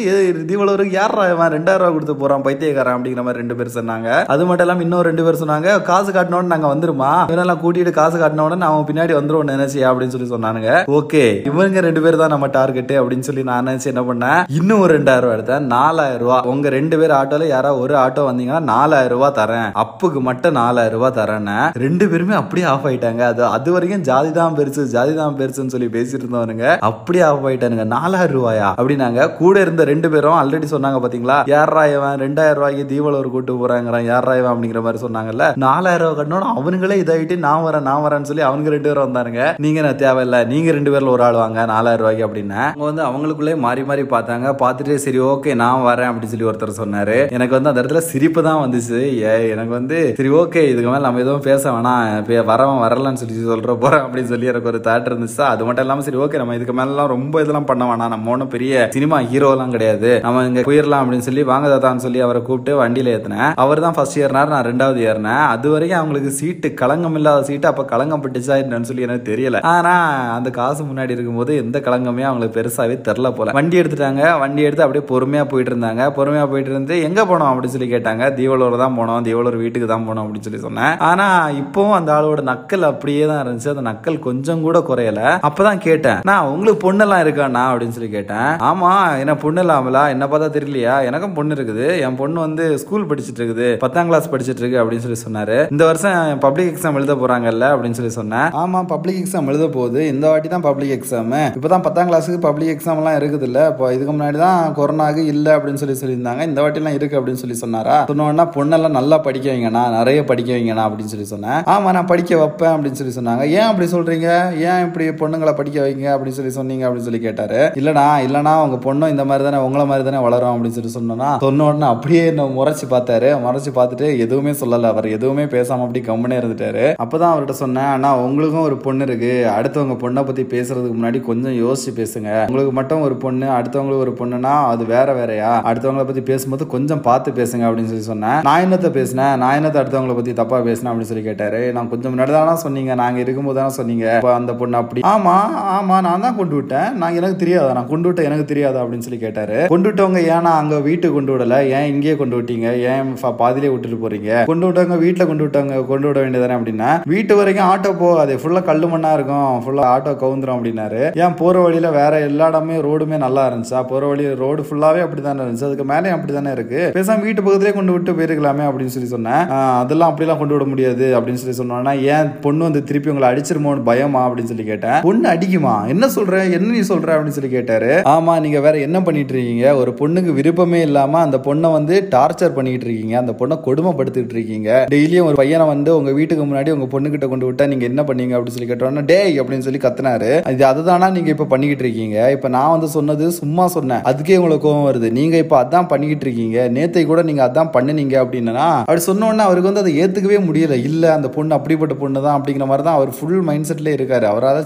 தீவலூருக்கு 0.51 0.99
யார் 0.99 1.17
ரெண்டாயிரம் 1.57 1.83
ரூபா 1.85 1.93
கொடுத்து 1.97 2.17
போறான் 2.23 2.45
பைத்தியக்காரன் 2.47 2.97
அப்படிங்கிற 2.97 3.25
மாதிரி 3.27 3.43
ரெண்டு 3.43 3.57
பேர் 3.59 3.77
சொன்னாங்க. 3.79 4.09
அது 4.35 4.43
மட்டும் 4.49 4.67
இல்லாம 4.67 4.85
இன்னும் 4.87 5.07
ரெண்டு 5.09 5.25
பேர் 5.27 5.41
சொன்னாங்க 5.43 5.69
காசு 5.91 6.11
காட்டினோட 6.17 6.47
நாங்க 6.55 6.69
வந்துருமா? 6.75 7.11
இவனெல்லாம் 7.31 7.61
கூட்டிட்டு 7.65 7.93
காசு 8.01 8.17
காட்டின 8.23 8.45
உடனே 8.49 8.67
அவன் 8.71 8.89
பின்னாடி 8.91 9.13
வந்துருவோம் 9.19 9.51
நினைச்சு 9.55 9.81
அப்படின்னு 9.91 10.15
சொல்லி 10.15 10.29
சொன்னானுங்க. 10.35 10.71
ஓகே 10.99 11.25
இவங்க 11.51 11.81
ரெண்டு 11.89 12.03
பேர் 12.05 12.21
தான் 12.23 12.35
நம்ம 12.35 12.49
டார்கெட் 12.59 12.95
அப்படின்னு 13.01 13.29
சொல்லி 13.29 13.45
நான் 13.51 13.67
நினைச்சு 13.69 13.91
என்ன 13.93 14.05
பண்ணேன் 14.11 14.41
இன்னும் 14.59 14.83
ஒரு 14.85 14.93
ரெண்டாயிரம் 14.99 15.27
ரூபா 15.27 15.37
எடுத்தேன். 15.39 15.67
நாலாயிரம் 15.75 16.23
ரூபா 16.25 16.39
உங்க 16.53 16.69
ரெண்டு 16.77 16.99
பேர் 17.01 17.17
ஆட்டோல 17.21 17.47
யாராவது 17.55 17.83
ஒரு 17.85 17.97
ஆட்டோ 18.05 18.23
வந்தீங்கன்னா 18.29 18.63
நாலாயிரம் 18.73 19.15
ரூபா 19.17 19.31
தரேன். 19.41 19.71
அப்புக்கு 19.83 20.21
மட்டும் 20.29 20.57
நாலாயிரம் 20.61 20.99
ரூபா 20.99 21.11
தரேன்னு. 21.21 21.59
ரெண்டு 21.85 22.05
பேருமே 22.13 22.35
அப்படியே 22.41 22.67
ஆஃப் 22.73 22.87
ஆயிட்டாங்க. 22.91 23.23
அது 23.33 23.45
அது 23.57 23.69
வரைக்கும் 23.77 24.05
ஜாதி 24.11 24.31
தான் 24.41 24.57
பெருசு 24.59 24.85
ஜாதி 24.97 25.15
தான் 25.21 25.39
பெருசுன்னு 25.41 25.75
சொல்லி 25.75 25.89
பேசிட்டு 25.97 26.23
இருந்தவனுங்க 26.25 26.67
அப்படியே 26.91 27.25
ஆஃப் 27.31 27.47
ஆயிட்டானுங்க. 27.51 27.87
நாலாயிரம் 27.97 28.37
ரூபாயா 28.39 28.69
அப்படின்னாங்க. 28.79 29.21
கூட 29.41 29.55
இருந்த 29.65 29.83
ரெண்டு 29.93 30.11
பேரும் 30.15 30.39
ஆல்ரெடி 30.41 30.69
சொன்னாங்க 30.75 30.99
பாத்தீங்களா? 31.05 31.39
யாரா 31.55 31.85
இவன்? 31.95 32.17
ரெண்டாயிரம் 32.25 32.59
ரூபாய்க்கு 32.61 32.85
தீபாவளி 32.93 33.31
கூட்டு 33.35 33.53
போறாங்கிறான். 33.61 34.07
யாரா 34.13 34.35
இவன் 34.41 34.53
அப்படிங்கிற 34.53 34.83
மாதிரி 34.87 35.03
சொன்னாங்கல்ல? 35.05 35.47
நாலாயிரம் 35.67 36.07
ரூபாய் 36.07 36.19
கட்டணும் 36.21 36.59
அவனுங்களே 36.61 36.99
இதாகிட்டு 37.03 37.37
நான் 37.47 37.65
வரேன் 37.67 37.87
நான் 37.89 38.05
வரேன்னு 38.05 38.29
சொல்லி 38.31 38.45
அவனுங்க 38.49 38.73
ரெண்டு 38.77 38.89
பேரும் 38.89 39.07
வந்தானுங்க. 39.07 39.43
நீங்க 39.65 39.81
நான் 39.87 40.01
தேவையில்ல 40.05 40.39
நீங்க 40.53 40.71
ரெண்டு 40.79 40.93
பேர்ல 40.95 41.13
ஒரு 41.17 41.25
ஆள் 41.27 41.41
வாங்க 41.43 41.67
நாலாயிரம் 41.73 42.03
ரூபாய்க்கு 42.05 42.27
அப்படின்னு. 42.29 42.61
அவங்க 42.73 42.87
வந்து 42.91 43.05
அவங்களுக்குள்ளே 43.09 43.55
மாறி 43.67 43.85
மாறி 43.91 44.05
பார்த்தாங்க. 44.15 44.49
பார்த்துட்டு 44.63 44.97
சரி 45.07 45.21
ஓகே 45.33 45.55
நான் 45.63 45.87
வரேன் 45.89 46.11
அப்படின்னு 46.11 46.33
சொல்லி 46.35 46.49
ஒருத்தர் 46.51 46.81
சொன்னாரு. 46.83 47.19
எனக்கு 47.39 47.57
வந்து 47.57 47.71
அந்த 47.73 47.81
இடத்துல 47.83 48.03
சிரிப்பு 48.11 48.41
தான் 48.49 48.61
வந்துச்சு. 48.65 49.01
ஏ 49.25 49.35
எனக்கு 49.55 49.75
வந்து 49.79 49.99
சரி 50.19 50.33
ஓகே 50.41 50.63
இதுக்கு 50.73 50.91
மேலே 50.93 51.05
நம்ம 51.07 51.21
எதுவும் 51.25 51.47
பேச 51.49 51.63
வேணாம். 51.77 52.05
இப்ப 52.21 52.43
வரவன் 52.53 52.83
வரலன்னு 52.85 53.21
சொல்லி 53.23 53.37
சொல்கிற 53.53 53.75
போகிறேன் 53.83 54.05
அப்படின்னு 54.07 54.31
சொல்லி 54.33 54.51
எனக்கு 54.53 54.71
ஒரு 54.73 54.81
தாட் 54.89 55.09
இருந்துச்சு. 55.11 55.41
அது 55.53 55.63
மட்டும் 55.67 55.85
இல்லாமல் 55.87 56.07
சரி 56.07 56.21
ஓகே 56.25 56.41
நம்ம 56.43 56.57
இதுக்கு 56.59 56.75
மேலாம் 56.81 57.11
ரொம்ப 57.15 57.43
இதெல்லாம் 57.45 57.69
பண்ண 57.71 57.83
வேணாம். 57.91 58.13
நம்ம 58.15 58.31
ஒன்றும் 58.35 58.53
பெரிய 58.55 58.89
சினிமா 58.97 59.19
ஹீரோலாம் 59.33 59.75
கிடையாது. 59.77 60.11
நம்ம 60.27 60.45
இங்கே 60.49 60.65
போயிடலாம் 60.69 61.03
அப்படின்னு 61.05 61.27
சொல்லி 61.29 61.45
வாங்க 61.53 61.69
தாத்தான்னு 61.75 62.05
சொல்லி 62.07 62.21
அவரை 62.27 62.41
கூப்பிட்டு 62.49 62.75
வண்டியில் 62.83 63.11
ஏற்றினேன் 63.15 63.51
அவர் 63.65 63.85
தான் 63.87 63.97
ஃபர்ஸ்ட் 63.97 64.19
ஏறினார் 64.25 64.53
நான் 64.55 64.67
ரெண்டாவது 64.71 65.01
ஏறினேன். 65.11 65.45
அது 65.55 65.67
வரைக்கும் 65.75 66.01
அவங்களுக்கு 66.01 66.33
சீட்டு 66.41 66.71
களங்கம் 66.83 67.17
இல்லாத 67.21 67.45
சீட்டு 67.51 67.71
அப்போ 67.71 67.85
களங்கம் 67.93 68.25
பட்டுச்சா 68.25 68.57
என்னன்னு 68.65 68.91
சொல்லி 68.91 69.07
எனக்கு 69.09 69.27
தெரியல. 69.33 69.61
ஆனால் 69.75 70.31
அந்த 70.37 70.49
காசு 70.61 70.83
முன்னாடி 70.91 71.17
இருக்கும்போது 71.17 71.53
எந்த 71.65 71.79
களங்கமே 71.89 72.27
அவங்களுக்கு 72.29 72.59
பெருசாகவே 72.59 72.99
தெரில 73.09 73.31
போல. 73.39 73.57
வண்டி 73.59 73.81
எடுத்துட்டாங்க. 73.83 74.23
வண்டி 74.45 74.63
எடுத்து 74.69 74.87
அப்படியே 74.87 75.05
பொறுமையாக 75.13 75.49
போயிட்டு 75.53 75.73
இருந்தாங்க 75.73 76.03
பொறுமையா 76.19 76.45
போயிட்டு 76.53 76.73
இருந்து 76.75 76.95
எங்க 77.09 77.21
போனோம் 77.31 77.51
அப்படின்னு 77.51 77.75
சொல்லி 77.75 77.89
கேட்டாங்க. 77.95 78.25
தீவலூர் 78.39 78.77
தான் 78.85 78.97
போனோம். 78.99 79.23
தீவலூர் 79.29 79.57
வீட்டுக்கு 79.63 79.89
தான் 79.93 80.07
போனோம் 80.09 80.25
அப்படின்னு 80.25 80.47
சொல்லி 80.47 80.61
சொன்னேன். 80.67 80.95
ஆனா 81.11 81.27
இப்பவும் 81.61 81.97
அந்த 81.99 82.11
ஆளோட 82.17 82.43
நக்கல் 82.51 82.87
அப்படியே 82.91 83.25
தான் 83.31 83.41
இருந்துச்சு. 83.45 83.73
அந்த 83.75 83.85
நக்கல் 83.91 84.19
கொஞ்சம் 84.27 84.63
கூட 84.67 84.79
குறையல. 84.91 85.21
அப்பதான் 85.49 85.81
கேட்டேன் 85.87 86.21
நான் 86.31 86.49
உங்களுக்கு 86.53 86.81
பொண்ணெல்லாம் 86.87 87.23
இருக்காண்ணா? 87.25 87.63
அப்படின்னு 87.73 87.97
சொல்லி 87.97 88.11
கேட்டேன். 88.17 88.51
ஆமா 88.71 88.91
என்ன 89.23 89.35
பொண்ணு 89.45 89.63
இல்லாமலா? 89.65 90.05
என்ன 90.15 90.27
பார்த்தா 90.33 90.49
தெரியலையா? 90.59 90.97
எனக்கும் 91.11 91.37
பொண்ணு 91.39 91.57
இருக்குது. 91.59 91.87
என் 92.07 92.19
பொண்ணு 92.21 92.41
வந்து 92.47 92.67
ஸ்கூல் 92.85 93.09
படிச்சுட்டு 93.11 93.41
இருக்குது. 93.43 93.69
பத்தாம் 93.85 94.11
கிளாஸ் 94.11 94.31
படிச்சுட்டு 94.35 94.65
இருக்கு 94.65 94.81
அப்படின்னு 94.83 95.07
சொல்லி 95.07 95.21
சொன்னாரு. 95.27 95.59
இந்த 95.75 95.85
வருஷம் 95.91 96.39
பப்ளிக் 96.47 96.73
எக்ஸாம் 96.73 96.99
எழுத 97.01 97.17
போறாங்கல்ல? 97.23 97.67
அப்படின்னு 97.75 97.99
சொல்லி 98.01 98.15
சொன்னேன். 98.21 98.49
ஆமா 98.63 98.83
பப்ளிக் 98.95 99.21
எக்ஸாம் 99.23 99.51
எழுத 99.53 99.69
போகுது. 99.79 100.01
இந்த 100.15 100.25
வாட்டி 100.33 100.49
தான் 100.57 100.67
பப்ளிக் 100.69 100.95
எக்ஸாம் 100.99 101.35
இப்பதான் 101.57 101.85
பத்தாம் 101.87 102.09
கிளாஸுக்கு 102.09 102.41
பப்ளிக் 102.47 102.73
எக்ஸாம் 102.73 103.01
எல்லாம் 103.01 103.17
இருக்குது 103.19 103.47
இல்ல 103.49 103.59
இப்போ 103.73 103.85
இதுக்கு 103.95 104.13
முன்னாடி 104.15 104.39
தான் 104.47 104.61
கொரோனாக்கு 104.79 105.23
இல்ல 105.35 105.42
அப்படின்னு 105.51 105.75
சொல்லி 105.75 105.97
சொல்லியிருந்தாங்க. 106.01 106.43
இந்த 106.43 106.61
வாட்டி 106.61 106.79
எல்லாம் 106.79 106.95
இருக்கு 106.95 107.21
அப்படின்னு 107.21 107.43
சொல்லி 107.43 107.55
சொன்னாரா? 107.55 108.05
சொன்னோன்னா 108.05 108.45
பொண்ணெல்லாம் 108.57 108.97
நல்லா 108.99 109.19
படிக்க 109.19 109.53
வைங்கண்ணா 109.53 109.91
நிறைய 109.91 110.25
படிக்க 110.25 110.53
வைங்கண்ணா 110.53 110.85
அப்படின்னு 110.87 111.13
சொல்லி 111.15 111.25
சொன்னேன். 111.25 111.51
ஆமா 111.51 111.93
நான் 111.93 112.07
படிக்க 112.07 112.37
வைப்பேன் 112.37 112.69
அப்படின்னு 112.69 113.01
சொல்லி 113.01 113.15
சொன்னாங்க. 113.15 113.45
ஏன் 113.49 113.69
அப்படி 113.71 113.91
சொல்றீங்க? 113.93 114.29
ஏன் 114.57 114.85
இப்படி 114.87 115.09
பொண்ணுங்களை 115.09 115.53
படிக்க 115.53 115.87
வைங்க 115.87 116.07
அப்படின்னு 116.15 116.39
சொல்லி 116.39 116.51
சொன்னீங்க 116.51 116.89
அப்படின்னு 116.89 117.07
சொல்லி 117.09 117.19
கேட்டாரு. 117.19 117.71
இல்லடா 117.75 118.07
இல்லனா 118.27 118.55
உங்க 118.63 118.79
பொண்ணும் 118.87 119.11
இந்த 119.11 119.25
மாதிரி 119.25 119.51
தானே 119.51 119.67
உங்கள 119.67 119.87
மாதிரி 119.87 120.11
தானே 120.11 120.23
வளரும் 120.23 120.55
அப்படின்னு 120.55 120.81
சொல்லி 120.81 120.93
சொன்னோன்னா 120.99 121.39
சொன்ன 121.39 121.87
அப்படியே 121.87 122.27
என்ன 122.27 122.45
முறைச்சு 122.45 122.87
பார்த்தாரு. 122.91 123.29
முறைச்சு 123.45 123.71
பார்த்துட்டு 123.75 124.19
எதுவுமே 124.19 124.51
சொல்லல 124.51 124.83
அவர் 124.83 125.09
எதுவுமே 125.09 125.45
பேசாம 125.45 125.81
அப்படி 125.87 126.01
கம்முனே 126.01 126.39
இருந்துட்டாரு. 126.39 126.95
அப்பதான் 127.03 127.33
அவர்கிட்ட 127.33 127.51
சொன்னேன் 127.51 127.85
ஆனா 127.85 128.19
உங்களுக்கும் 128.19 128.63
ஒரு 128.63 128.77
பொண்ணு 128.77 129.05
இருக்கு. 129.05 129.51
அடுத்தவங்க 129.59 129.97
பொண்ணை 130.03 130.25
பத்தி 130.27 130.43
பேசுறதுக்கு 130.43 130.97
முன்னாடி 131.01 131.21
கொஞ்சம் 131.21 131.53
யோசிச்சு 131.53 131.91
பேசுங்க. 131.97 132.47
உங்களுக்கு 132.47 132.73
மட்டும் 132.73 133.01
ஒரு 133.01 133.17
பொண்ணு 133.17 133.47
அடுத்தவங்களுக்கு 133.47 134.05
ஒரு 134.07 134.13
பொண்ணுனா 134.21 134.55
அது 134.73 134.85
வேற 134.85 135.13
வேற 135.13 135.32
வேறையா 135.33 135.51
அடுத்தவங்களை 135.69 136.05
பத்தி 136.09 136.23
பேசும்போது 136.31 136.65
கொஞ்சம் 136.75 137.03
பார்த்து 137.09 137.31
பேசுங்க 137.39 137.65
அப்படின்னு 137.69 137.91
சொல்லி 137.93 138.07
சொன்னேன். 138.11 138.39
நான் 138.47 138.63
என்னத்த 138.65 138.89
பேசினேன்? 138.99 139.35
நான் 139.43 139.57
என்னத்த 139.59 140.15
பத்தி 140.19 140.33
தப்பா 140.41 140.59
பேசினேன் 140.69 140.91
அப்படின்னு 140.91 141.11
சொல்லி 141.11 141.25
கேட்டாரு. 141.29 141.61
நான் 141.77 141.91
கொஞ்சம் 141.93 142.13
முன்னாடி 142.13 142.33
தானே 142.37 142.55
சொன்னீங்க. 142.65 142.93
நாங்க 143.03 143.19
இருக்கும்போது 143.25 143.59
தானே 143.61 143.73
சொன்னீங்க. 143.79 144.07
இப்போ 144.19 144.33
அந்த 144.39 144.53
பொண்ணு 144.61 144.77
அப்படி. 144.83 145.03
ஆமா 145.13 145.37
ஆமா 145.77 145.97
நான் 146.07 146.25
தான் 146.27 146.39
கொண்டு 146.41 146.55
விட்டேன். 146.59 146.89
நான் 147.01 147.17
எனக்கு 147.21 147.39
தெரியாதா? 147.43 147.71
நான் 147.79 147.91
கொண்டு 147.93 148.09
விட்டேன் 148.09 148.29
எனக்கு 148.31 148.47
தெரியாதா? 148.53 148.81
அப்படின்னு 148.85 149.07
சொல்லி 149.07 149.21
கேட்டாரு. 149.25 149.59
கொண்டு 149.73 149.89
விட்டவங்க 149.89 150.23
ஏன்னா 150.35 150.53
அங்க 150.63 150.77
வீட்டுக்கு 150.89 151.17
கொண்டு 151.19 151.35
விடல. 151.35 151.59
ஏன் 151.79 151.89
இங்கேயே 151.93 152.17
கொண்டு 152.23 152.37
விட்டீங்க? 152.41 152.69
ஏன் 152.93 153.13
பாதிலே 153.43 153.73
விட்டுட்டு 153.75 154.01
போறீங்க? 154.05 154.31
கொண்டு 154.51 154.67
விட்டவங்க 154.69 154.99
வீட்டுல 155.05 155.27
கொண்டு 155.31 155.47
விட்டவங்க 155.47 155.79
கொண்டு 155.93 156.09
விட 156.09 156.19
வேண்டியதானே 156.25 156.59
அப்படின்னா 156.59 156.91
வீட்டு 157.15 157.37
வரைக்கும் 157.41 157.69
ஆட்டோ 157.71 157.93
போகாது. 158.05 158.35
ஃபுல்லா 158.43 158.63
கல்லு 158.71 158.89
மண்ணா 158.93 159.13
இருக்கும். 159.19 159.51
ஃபுல்லா 159.65 159.89
ஆட்டோ 159.95 160.15
கவுந்துரும் 160.25 160.57
அப்படின்னாரு. 160.59 161.03
ஏன் 161.25 161.39
போற 161.43 161.57
வழியில 161.67 161.91
வேற 162.01 162.13
எல்லா 162.29 162.49
இடமே 162.53 162.77
ரோடுமே 162.89 163.17
நல்லா 163.27 163.43
இருந்துச்சா? 163.49 163.81
போற 163.93 164.03
வழி 164.11 164.25
ரோடு 164.43 164.63
ஃபுல்லாவே 164.69 165.01
அப்படிதானே 165.23 165.43
இருந்துச்சு. 165.43 165.65
அதுக்கு 165.65 165.85
மேலேயும் 165.85 166.17
அப்படி 166.17 166.33
தானே 166.33 166.53
இருக்கு. 166.53 166.91
பேசாம 166.95 167.21
வீட்டு 167.21 167.43
பக்கத்திலே 167.43 167.73
கொண்டு 167.73 167.93
விட்டு 167.93 168.13
போயிருக்கலாமே 168.13 168.63
அப்படின்னு 168.65 168.87
சொல்லி 168.87 169.09
சொன்னேன். 169.09 169.49
அதெல்லாம் 169.83 170.17
அப்படிலாம் 170.17 170.39
கொண்டு 170.39 170.53
விட 170.53 170.65
முடியாது 170.65 171.21
அப்படின்னு 171.21 171.35
சொல்லி 171.35 171.57
சொன்னோன்னா 171.63 172.01
ஏன் 172.01 172.41
பொண்ணு 172.41 172.63
வந்து 172.63 172.85
திருப்பி 172.85 173.11
உங்களை 173.11 173.29
அடிச்சிருமோன்னு 173.35 173.83
பயமா 173.83 174.31
அப்படின்னு 174.31 174.45
சொல்லி 174.45 174.65
கேட்டேன். 174.65 175.01
பொண்ணு 175.03 175.29
அடிக்குமா? 175.29 175.89
என்ன 175.89 176.07
சொல்ற? 176.07 176.53
என்ன 176.53 176.73
நீ 176.73 176.79
சொல்ற? 176.79 177.11
அப்படின்னு 177.13 177.37
சொல்லி 177.37 177.51
கேட்டாரு. 177.51 178.03
ஆமா 178.05 178.41
நீங்க 178.41 178.61
வேற 178.61 178.79
என்ன 178.79 179.03
பண்ணிட்டு 179.03 179.35
இருக்கீங்க? 179.35 179.77
ஒரு 179.77 179.91
பொண்ணுக்கு 179.91 180.33
விருப்பமே 180.33 180.83
இல்லாம 180.83 181.19
அந்த 181.19 181.37
பொண்ணை 181.37 181.73
வந்து 181.73 182.09
டார்ச்சர் 182.11 182.55
பண்ணிட்டு 182.55 182.87
இருக்கீங்க. 182.87 183.19
அந்த 183.19 183.33
பொண்ணை 183.33 183.59
கொடுமைப்படுத்திட்டு 183.67 184.35
இருக்கீங்க. 184.35 184.87
டெய்லியும் 184.91 185.25
ஒரு 185.25 185.35
பையனை 185.35 185.67
வந்து 185.67 185.97
உங்க 185.97 186.13
வீட்டுக்கு 186.13 186.45
முன்னாடி 186.45 186.71
உங்க 186.71 186.87
பொண்ணு 186.87 187.11
கிட்ட 187.11 187.27
கொண்டு 187.27 187.53
விட்டா 187.53 187.67
நீங்க 187.67 187.85
என்ன 187.85 188.03
பண்ணீங்க? 188.03 188.41
அப்படின்னு 188.41 188.57
சொல்லி 188.57 188.73
கேட்டோம்னா 188.73 189.03
டேய் 189.07 189.41
அப்படின்னு 189.41 189.59
சொல்லி 189.59 189.79
கத்துனாரு. 189.79 190.51
இது 190.51 190.67
அதுதானா 190.67 191.11
நீங்க 191.11 191.31
இப்ப 191.31 191.45
பண்ணிக்கிட்டு 191.45 191.85
இருக்கீங்க? 191.85 192.31
இப்ப 192.31 192.49
நான் 192.49 192.71
வந்து 192.71 192.89
சொன்னது 192.89 193.31
சும்மா 193.31 193.67
சொன்னேன். 193.67 193.99
அதுக்கே 193.99 194.37
உங்களுக்கு 194.37 194.69
கோவம் 194.69 194.89
வருது. 194.91 195.12
நீங்கள் 195.19 195.43
இப்போ 195.45 195.57
அதான் 195.63 195.89
பண்ணிக்கிட்டு 195.93 196.27
இருக்கீங்க. 196.27 196.59
நேத்தை 196.77 197.05
கூட 197.11 197.23
நீங்கள் 197.31 197.47
அதான் 197.49 197.73
பண்ணுனீங்க 197.77 198.17
அப்படின்னா 198.25 198.67
அப்படி 198.87 199.05
சொன்னோன்னே 199.11 199.47
அவருக்கு 199.49 199.71
வந்து 199.71 199.85
அதை 199.85 199.95
ஏற்றுக்கவே 200.03 200.41
முடியல. 200.49 200.77
இல்லை 200.89 201.09
அந்த 201.17 201.31
பொண்ணு 201.37 201.57
அப்படிப்பட்ட 201.59 201.97
பொண்ணு 202.03 202.25
தான் 202.27 202.37
அப்படிங்கிற 202.39 202.67
மாதிரி 202.71 202.87
தான் 202.89 202.99
அவர் 202.99 203.13
ஃபுல் 203.19 203.43
மைண்ட் 203.49 203.69
செட்ல 203.71 203.97
இருக்காரு. 203.99 204.27
அவரால் 204.33 204.61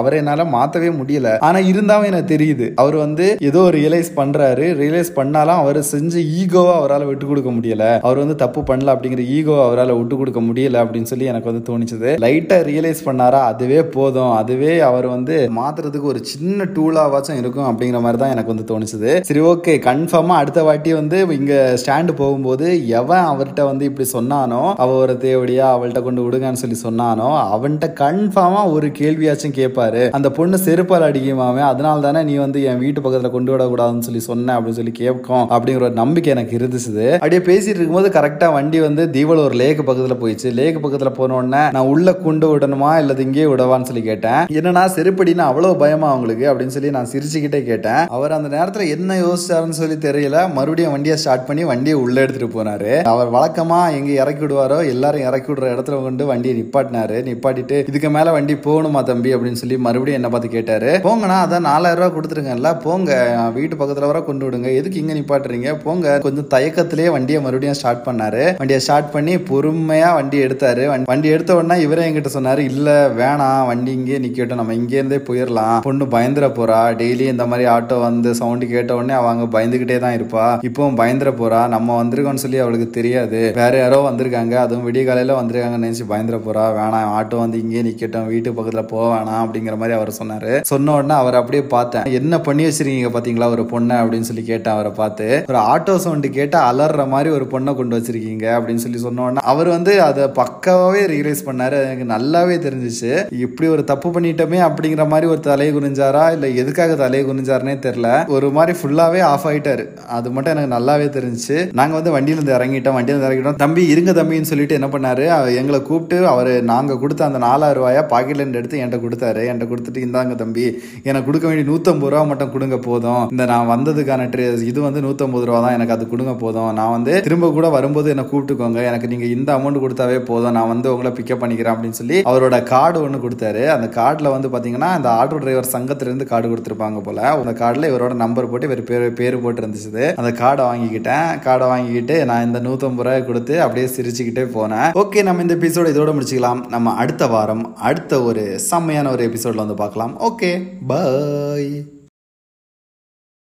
அவரை 0.00 0.18
என்னால் 0.22 0.52
மாற்றவே 0.56 0.90
முடியல. 1.00 1.28
ஆனால் 1.46 1.68
இருந்தாலும் 1.70 2.08
எனக்கு 2.10 2.32
தெரியுது. 2.34 2.66
அவர் 2.82 2.96
வந்து 3.04 3.26
ஏதோ 3.48 3.62
ரியலைஸ் 3.78 4.10
பண்ணுறாரு 4.18 4.66
ரியலைஸ் 4.82 5.10
பண்ணாலும் 5.18 5.60
அவர் 5.62 5.78
செஞ்ச 5.92 6.14
ஈகோவை 6.40 6.72
அவரால் 6.80 7.06
விட்டு 7.08 7.26
கொடுக்க 7.30 7.50
முடியல. 7.56 7.84
அவர் 8.06 8.22
வந்து 8.22 8.36
தப்பு 8.42 8.60
பண்ணல 8.70 8.94
அப்படிங்கிற 8.94 9.24
ஈகோ 9.36 9.56
அவரால் 9.66 9.92
விட்டு 9.98 10.16
கொடுக்க 10.20 10.40
முடியல 10.48 10.82
அப்படின்னு 10.84 11.10
சொல்லி 11.12 11.30
எனக்கு 11.32 11.50
வந்து 11.50 11.66
தோணிச்சது. 11.70 12.10
லைட்டாக 12.24 12.66
ரியலைஸ் 12.70 13.02
பண்ணாரா? 13.08 13.40
அதுவே 13.52 13.80
போதும். 13.96 14.32
அதுவே 14.40 14.72
அவர் 14.88 15.08
வந்து 15.14 15.36
மாத்துறதுக்கு 15.58 16.10
ஒரு 16.12 16.22
சின்ன 16.32 16.68
டூலாவாச்சும் 16.76 17.40
இருக்கும் 17.42 17.68
அப்படிங்கிற 17.70 18.00
மாதிரி 18.06 18.20
தான் 18.22 18.34
எனக்கு 18.34 18.52
வந்து 18.52 18.68
தோணுச்சுது. 18.72 19.12
சரி 19.30 19.42
ஓகே 19.52 19.73
கன்ஃபார்மாக 19.86 20.40
அடுத்த 20.42 20.62
வாட்டி 20.62 20.92
வந்து 20.92 21.18
இங்கே 21.38 21.58
ஸ்டாண்டு 21.82 22.14
போகும்போது 22.20 22.66
எவன் 23.00 23.28
அவர்கிட்ட 23.32 23.64
வந்து 23.70 23.84
இப்படி 23.90 24.06
சொன்னானோ 24.12 24.60
அவள் 24.84 25.00
ஒரு 25.04 25.16
தேவடியா 25.26 25.66
அவள்கிட்ட 25.74 26.02
கொண்டு 26.02 26.24
விடுங்கன்னு 26.26 26.62
சொல்லி 26.62 26.78
சொன்னானோ 26.84 27.28
அவன்கிட்ட 27.54 27.88
கன்ஃபார்மாக 28.02 28.72
ஒரு 28.76 28.88
கேள்வியாச்சும் 29.00 29.56
கேட்பாரு 29.60 30.04
அந்த 30.18 30.30
பொண்ணு 30.40 30.58
செருப்பால் 30.66 31.08
அடிக்குமாமே 31.08 31.64
அதனால 31.70 32.06
தானே 32.06 32.22
நீ 32.30 32.36
வந்து 32.44 32.62
என் 32.70 32.82
வீட்டு 32.84 33.04
பக்கத்தில் 33.06 33.34
கொண்டு 33.36 33.52
விடக்கூடாதுன்னு 33.54 34.08
சொல்லி 34.08 34.24
சொன்ன 34.30 34.56
அப்படின்னு 34.58 34.80
சொல்லி 34.80 34.96
கேட்கும் 35.02 35.46
அப்படிங்கிற 35.54 35.88
ஒரு 35.90 36.00
நம்பிக்கை 36.02 36.32
எனக்கு 36.36 36.58
இருந்துச்சு 36.58 36.82
அப்படியே 37.14 37.42
பேசிட்டு 37.50 37.78
இருக்கும்போது 37.78 38.08
கரெக்டாக 38.16 38.54
வண்டி 38.56 38.78
வந்து 38.86 39.02
தீவலூர் 39.16 39.54
லேக் 39.60 39.80
பக்கத்தில் 39.88 40.20
போயிடுச்சு. 40.22 40.48
லேக் 40.58 40.80
பக்கத்தில் 40.84 41.16
போனோடனே 41.18 41.62
நான் 41.76 41.90
உள்ள 41.92 42.08
கொண்டு 42.24 42.46
விடணுமா 42.50 42.90
இல்லை 43.00 43.12
இங்கேயே 43.24 43.46
விடவான்னு 43.50 43.88
சொல்லி 43.88 44.02
கேட்டேன். 44.08 44.40
என்னன்னா 44.58 44.82
செருப்படினா 44.96 45.44
அவ்வளோ 45.50 45.70
பயமா 45.82 46.08
அவங்களுக்கு 46.12 46.44
அப்படின்னு 46.50 46.74
சொல்லி 46.76 46.90
நான் 46.96 47.10
சிரிச்சுக்கிட்டே 47.12 47.60
கேட்டேன். 47.70 48.02
அவர் 48.16 48.36
அந்த 48.36 48.48
நேரத்தில் 48.56 48.92
என்ன 48.94 49.16
யோசிச்சாருன்னு 49.64 49.70
சொல்லி 49.70 49.94
தெரியல. 49.94 50.52
மறுபடியும் 50.52 50.90
வண்டியை 50.90 51.16
ஸ்டார்ட் 51.16 51.46
பண்ணி 51.46 51.64
வண்டியை 51.64 51.98
உள்ள 51.98 52.20
எடுத்துட்டு 52.20 52.64
போனாரு. 52.64 53.02
அவர் 53.02 53.32
வழக்கமா 53.32 53.90
எங்க 53.90 54.10
இறக்கி 54.10 54.44
விடுவாரோ 54.44 54.86
எல்லாரும் 54.86 55.20
இறக்கி 55.20 55.52
விடுற 55.52 55.64
இடத்துல 55.64 56.02
கொண்டு 56.02 56.26
வண்டியை 56.26 56.60
நிப்பாட்டினாரு. 56.60 57.22
நிப்பாட்டிட்டு 57.22 57.88
இதுக்கு 57.88 58.10
மேல 58.10 58.32
வண்டி 58.32 58.54
போகணுமா 58.54 59.02
தம்பி? 59.02 59.34
அப்படின்னு 59.34 59.52
சொல்லி 59.52 59.78
மறுபடியும் 59.78 60.22
என்ன 60.22 60.28
பார்த்து 60.28 60.48
கேட்டாரு. 60.48 61.00
போங்கண்ணா 61.02 61.46
அதான் 61.46 61.60
நாலாயிரம் 61.60 62.10
ரூபா 62.10 62.20
கொடுத்துருங்கல்ல 62.20 62.80
போங்க. 62.80 63.40
வீட்டு 63.54 63.76
பக்கத்துல 63.76 64.06
வர 64.06 64.20
கொண்டு 64.20 64.50
விடுங்க. 64.50 64.74
எதுக்கு 64.74 64.98
இங்க 64.98 65.12
நிப்பாட்டுறீங்க? 65.12 65.76
போங்க. 65.82 66.18
கொஞ்சம் 66.18 66.48
தயக்கத்திலேயே 66.48 67.10
வண்டியை 67.10 67.40
மறுபடியும் 67.40 67.74
ஸ்டார்ட் 67.74 68.06
பண்ணாரு. 68.06 68.54
வண்டியை 68.56 68.82
ஸ்டார்ட் 68.82 69.10
பண்ணி 69.10 69.36
பொறுமையா 69.36 70.14
வண்டி 70.14 70.38
எடுத்தாரு. 70.38 70.82
வண்டி- 70.86 71.04
வண்டி 71.04 71.28
எடுத்த 71.28 71.56
உடனே 71.56 71.80
இவரே 71.80 72.10
என்கிட்ட 72.10 72.26
சொன்னாரு 72.34 72.58
இல்ல 72.58 73.10
வேணாம். 73.18 73.66
வண்டி 73.66 73.92
இங்கே 73.92 74.18
நிக்கட்டும். 74.18 74.54
நம்ம 74.54 74.74
இங்கே 74.74 74.94
இருந்தே 74.94 75.16
போயிடலாம் 75.16 75.80
பொண்ணு 75.80 76.04
பயந்துட 76.04 76.52
போறா. 76.52 76.82
டெய்லி 76.94 77.20
இந்த 77.20 77.46
மாதிரி 77.46 77.68
ஆட்டோ 77.68 78.00
வந்து 78.00 78.34
சவுண்ட் 78.34 78.68
கேட்ட 78.68 78.94
உடனே 78.94 79.12
அவங்க 79.12 79.43
பயந்துகிட்டே 79.52 79.98
தான் 79.98 80.14
இருப்பா. 80.14 80.64
இப்பவும் 80.64 81.00
பயந்துட 81.00 81.32
போறா. 81.40 81.68
நம்ம 81.68 82.04
வந்திருக்கோம்னு 82.04 82.42
சொல்லி 82.44 82.58
அவளுக்கு 82.58 82.90
தெரியாது. 82.90 83.52
வேற 83.54 83.78
யாரோ 83.78 84.10
வந்திருக்காங்க. 84.10 84.50
அதுவும் 84.50 84.92
விடிய 84.92 85.04
காலையில 85.04 85.40
வந்திருக்காங்கன்னு 85.40 85.80
நினைச்சு 85.80 86.04
பயந்துட 86.08 86.40
போறா. 86.46 86.64
வேணாம் 86.78 87.12
ஆட்டோ 87.18 87.38
வந்து 87.38 87.60
இங்கேயே 87.60 87.82
நிக்கட்டும். 87.82 88.26
வீட்டு 88.26 88.50
பக்கத்துல 88.50 88.82
போக 88.82 89.14
வேணாம் 89.14 89.44
அப்படிங்கிற 89.44 89.76
மாதிரி 89.76 89.96
அவர் 89.96 90.12
சொன்னாரு. 90.22 90.60
சொன்ன 90.60 90.92
உடனே 90.92 91.14
அவர் 91.14 91.34
அப்படியே 91.34 91.62
பார்த்தேன். 91.62 92.04
என்ன 92.04 92.40
பண்ணி 92.40 92.64
வச்சிருக்கீங்க 92.64 93.08
பாத்தீங்களா? 93.08 93.50
ஒரு 93.50 93.62
பொண்ணை 93.62 93.96
அப்படின்னு 93.96 94.20
சொல்லி 94.20 94.42
கேட்டேன் 94.42 94.72
அவரை 94.72 94.92
பார்த்து. 94.92 95.44
ஒரு 95.48 95.58
ஆட்டோ 95.58 95.96
சவுண்ட் 95.96 96.32
கேட்டா 96.32 96.66
அலற 96.66 97.04
மாதிரி 97.04 97.30
ஒரு 97.30 97.44
பொண்ணை 97.44 97.74
கொண்டு 97.74 97.98
வச்சிருக்கீங்க 97.98 98.46
அப்படின்னு 98.56 98.74
சொல்லி 98.74 98.98
சொன்ன 98.98 99.22
உடனே 99.22 99.38
அவர் 99.42 99.68
வந்து 99.68 100.02
அதை 100.02 100.24
பக்காவே 100.24 101.02
ரியலைஸ் 101.14 101.44
பண்ணாரு. 101.46 101.76
எனக்கு 101.84 102.04
நல்லாவே 102.14 102.56
தெரிஞ்சிச்சு. 102.66 103.32
இப்படி 103.38 103.70
ஒரு 103.70 103.84
தப்பு 103.84 104.10
பண்ணிட்டோமே 104.10 104.58
அப்படிங்கிற 104.68 105.08
மாதிரி 105.08 105.30
ஒரு 105.30 105.40
தலையை 105.40 105.76
குனிஞ்சாரா? 105.76 106.32
இல்ல 106.32 106.48
எதுக்காக 106.48 106.94
தலையை 106.94 107.30
குனிஞ்சாருனே 107.30 107.74
தெரியல. 107.86 108.26
ஒரு 108.26 108.50
மாதிரி 108.50 108.78
ஃபுல்லாவே 108.78 109.20
ஆஃப் 109.34 109.46
ஆகிட்டாரு 109.50 109.84
அது 110.16 110.28
மட்டும் 110.34 110.54
எனக்கு 110.54 110.74
நல்லாவே 110.76 111.08
தெரிஞ்சுச்சு. 111.16 111.58
நாங்கள் 111.80 111.98
வந்து 111.98 112.14
வண்டியில 112.16 112.38
இருந்து 112.38 112.56
இறங்கிட்டோம். 112.58 112.96
வண்டியில 112.98 113.14
இருந்து 113.14 113.28
இறங்கிட்டோம். 113.30 113.58
தம்பி 113.64 113.82
இருங்க 113.94 114.12
தம்பின்னு 114.18 114.50
சொல்லிட்டு 114.52 114.78
என்ன 114.78 114.88
பண்ணாரு? 114.94 115.26
எங்களை 115.60 115.80
கூப்பிட்டு 115.90 116.18
அவர் 116.32 116.52
நாங்கள் 116.72 117.00
கொடுத்த 117.02 117.24
அந்த 117.28 117.40
நாலாயிரம் 117.46 117.80
ரூபாயா 117.80 118.02
பாக்கெட்ல 118.12 118.42
இருந்து 118.42 118.60
எடுத்து 118.60 118.80
என்கிட்ட 118.80 119.00
கொடுத்தாரு. 119.04 119.42
என்கிட்ட 119.50 119.68
கொடுத்துட்டு 119.72 120.04
இந்தாங்க 120.06 120.34
தம்பி 120.42 120.64
எனக்கு 121.08 121.26
கொடுக்க 121.28 121.46
வேண்டிய 121.50 121.66
நூற்றம்பது 121.70 122.12
ரூபா 122.14 122.22
மட்டும் 122.30 122.52
கொடுங்க 122.54 122.78
போதும். 122.88 123.22
இந்த 123.34 123.44
நான் 123.52 123.70
வந்ததுக்கான 123.72 124.28
ட்ரே 124.34 124.46
இது 124.70 124.80
வந்து 124.86 125.02
நூற்றம்பது 125.06 125.46
ரூபா 125.50 125.60
தான் 125.66 125.76
எனக்கு 125.78 125.94
அது 125.96 126.04
கொடுங்க 126.12 126.34
போதும். 126.44 126.70
நான் 126.80 126.92
வந்து 126.96 127.14
திரும்ப 127.28 127.50
கூட 127.58 127.68
வரும்போது 127.76 128.10
என்னை 128.14 128.26
கூப்பிட்டுக்கோங்க. 128.32 128.80
எனக்கு 128.90 129.10
நீங்கள் 129.12 129.32
இந்த 129.36 129.50
அமௌண்ட் 129.58 129.82
கொடுத்தாவே 129.84 130.18
போதும். 130.30 130.54
நான் 130.58 130.70
வந்து 130.72 130.88
உங்களை 130.94 131.12
பிக்கப் 131.18 131.42
பண்ணிக்கிறேன் 131.42 131.74
அப்படின்னு 131.74 132.00
சொல்லி 132.00 132.18
அவரோட 132.32 132.56
கார்டு 132.72 132.98
ஒன்று 133.06 133.24
கொடுத்தாரு. 133.24 133.62
அந்த 133.76 133.86
கார்டில் 133.98 134.32
வந்து 134.34 134.48
பார்த்தீங்கன்னா 134.54 134.90
அந்த 134.98 135.08
ஆட்டோ 135.20 135.38
டிரைவர் 135.44 135.72
சங்கத்திலேருந்து 135.74 136.30
கார்டு 136.32 136.52
கொடுத்துருப்பாங்க 136.52 137.00
போல. 137.08 137.20
அந்த 137.42 137.54
கார்டில் 137.62 137.90
இவரோட 137.92 138.14
நம்பர் 138.24 138.50
போட்டு 138.50 138.68
இவர் 138.70 138.82
பேர் 138.90 139.04
பேர் 139.24 139.40
போட்டு 139.46 139.62
இருந்துச்சு 139.62 140.06
அந்த 140.20 140.32
கார்டை 140.42 140.64
வாங்கிக்கிட்டேன். 140.68 141.28
கார்டை 141.48 141.66
வாங்கிக்கிட்டு 141.72 142.18
நான் 142.30 142.46
இந்த 142.46 142.60
நூத்தம்பது 142.68 143.06
ரூபாய் 143.08 143.26
கொடுத்து 143.30 143.56
அப்படியே 143.66 143.86
சிரிச்சுக்கிட்டே 143.96 144.46
போனேன். 144.56 144.90
ஓகே 145.02 145.22
நம்ம 145.28 145.42
இந்த 145.46 145.56
எபிசோட 145.60 145.88
இதோட 145.94 146.12
முடிச்சுக்கலாம். 146.14 146.62
நம்ம 146.76 146.94
அடுத்த 147.02 147.26
வாரம் 147.34 147.64
அடுத்த 147.90 148.22
ஒரு 148.30 148.44
செம்மையான 148.70 149.10
ஒரு 149.16 149.24
எபிசோட்ல 149.30 149.64
வந்து 149.64 149.82
பார்க்கலாம். 149.82 150.14
Okay 150.30 150.52
bye 150.86 151.93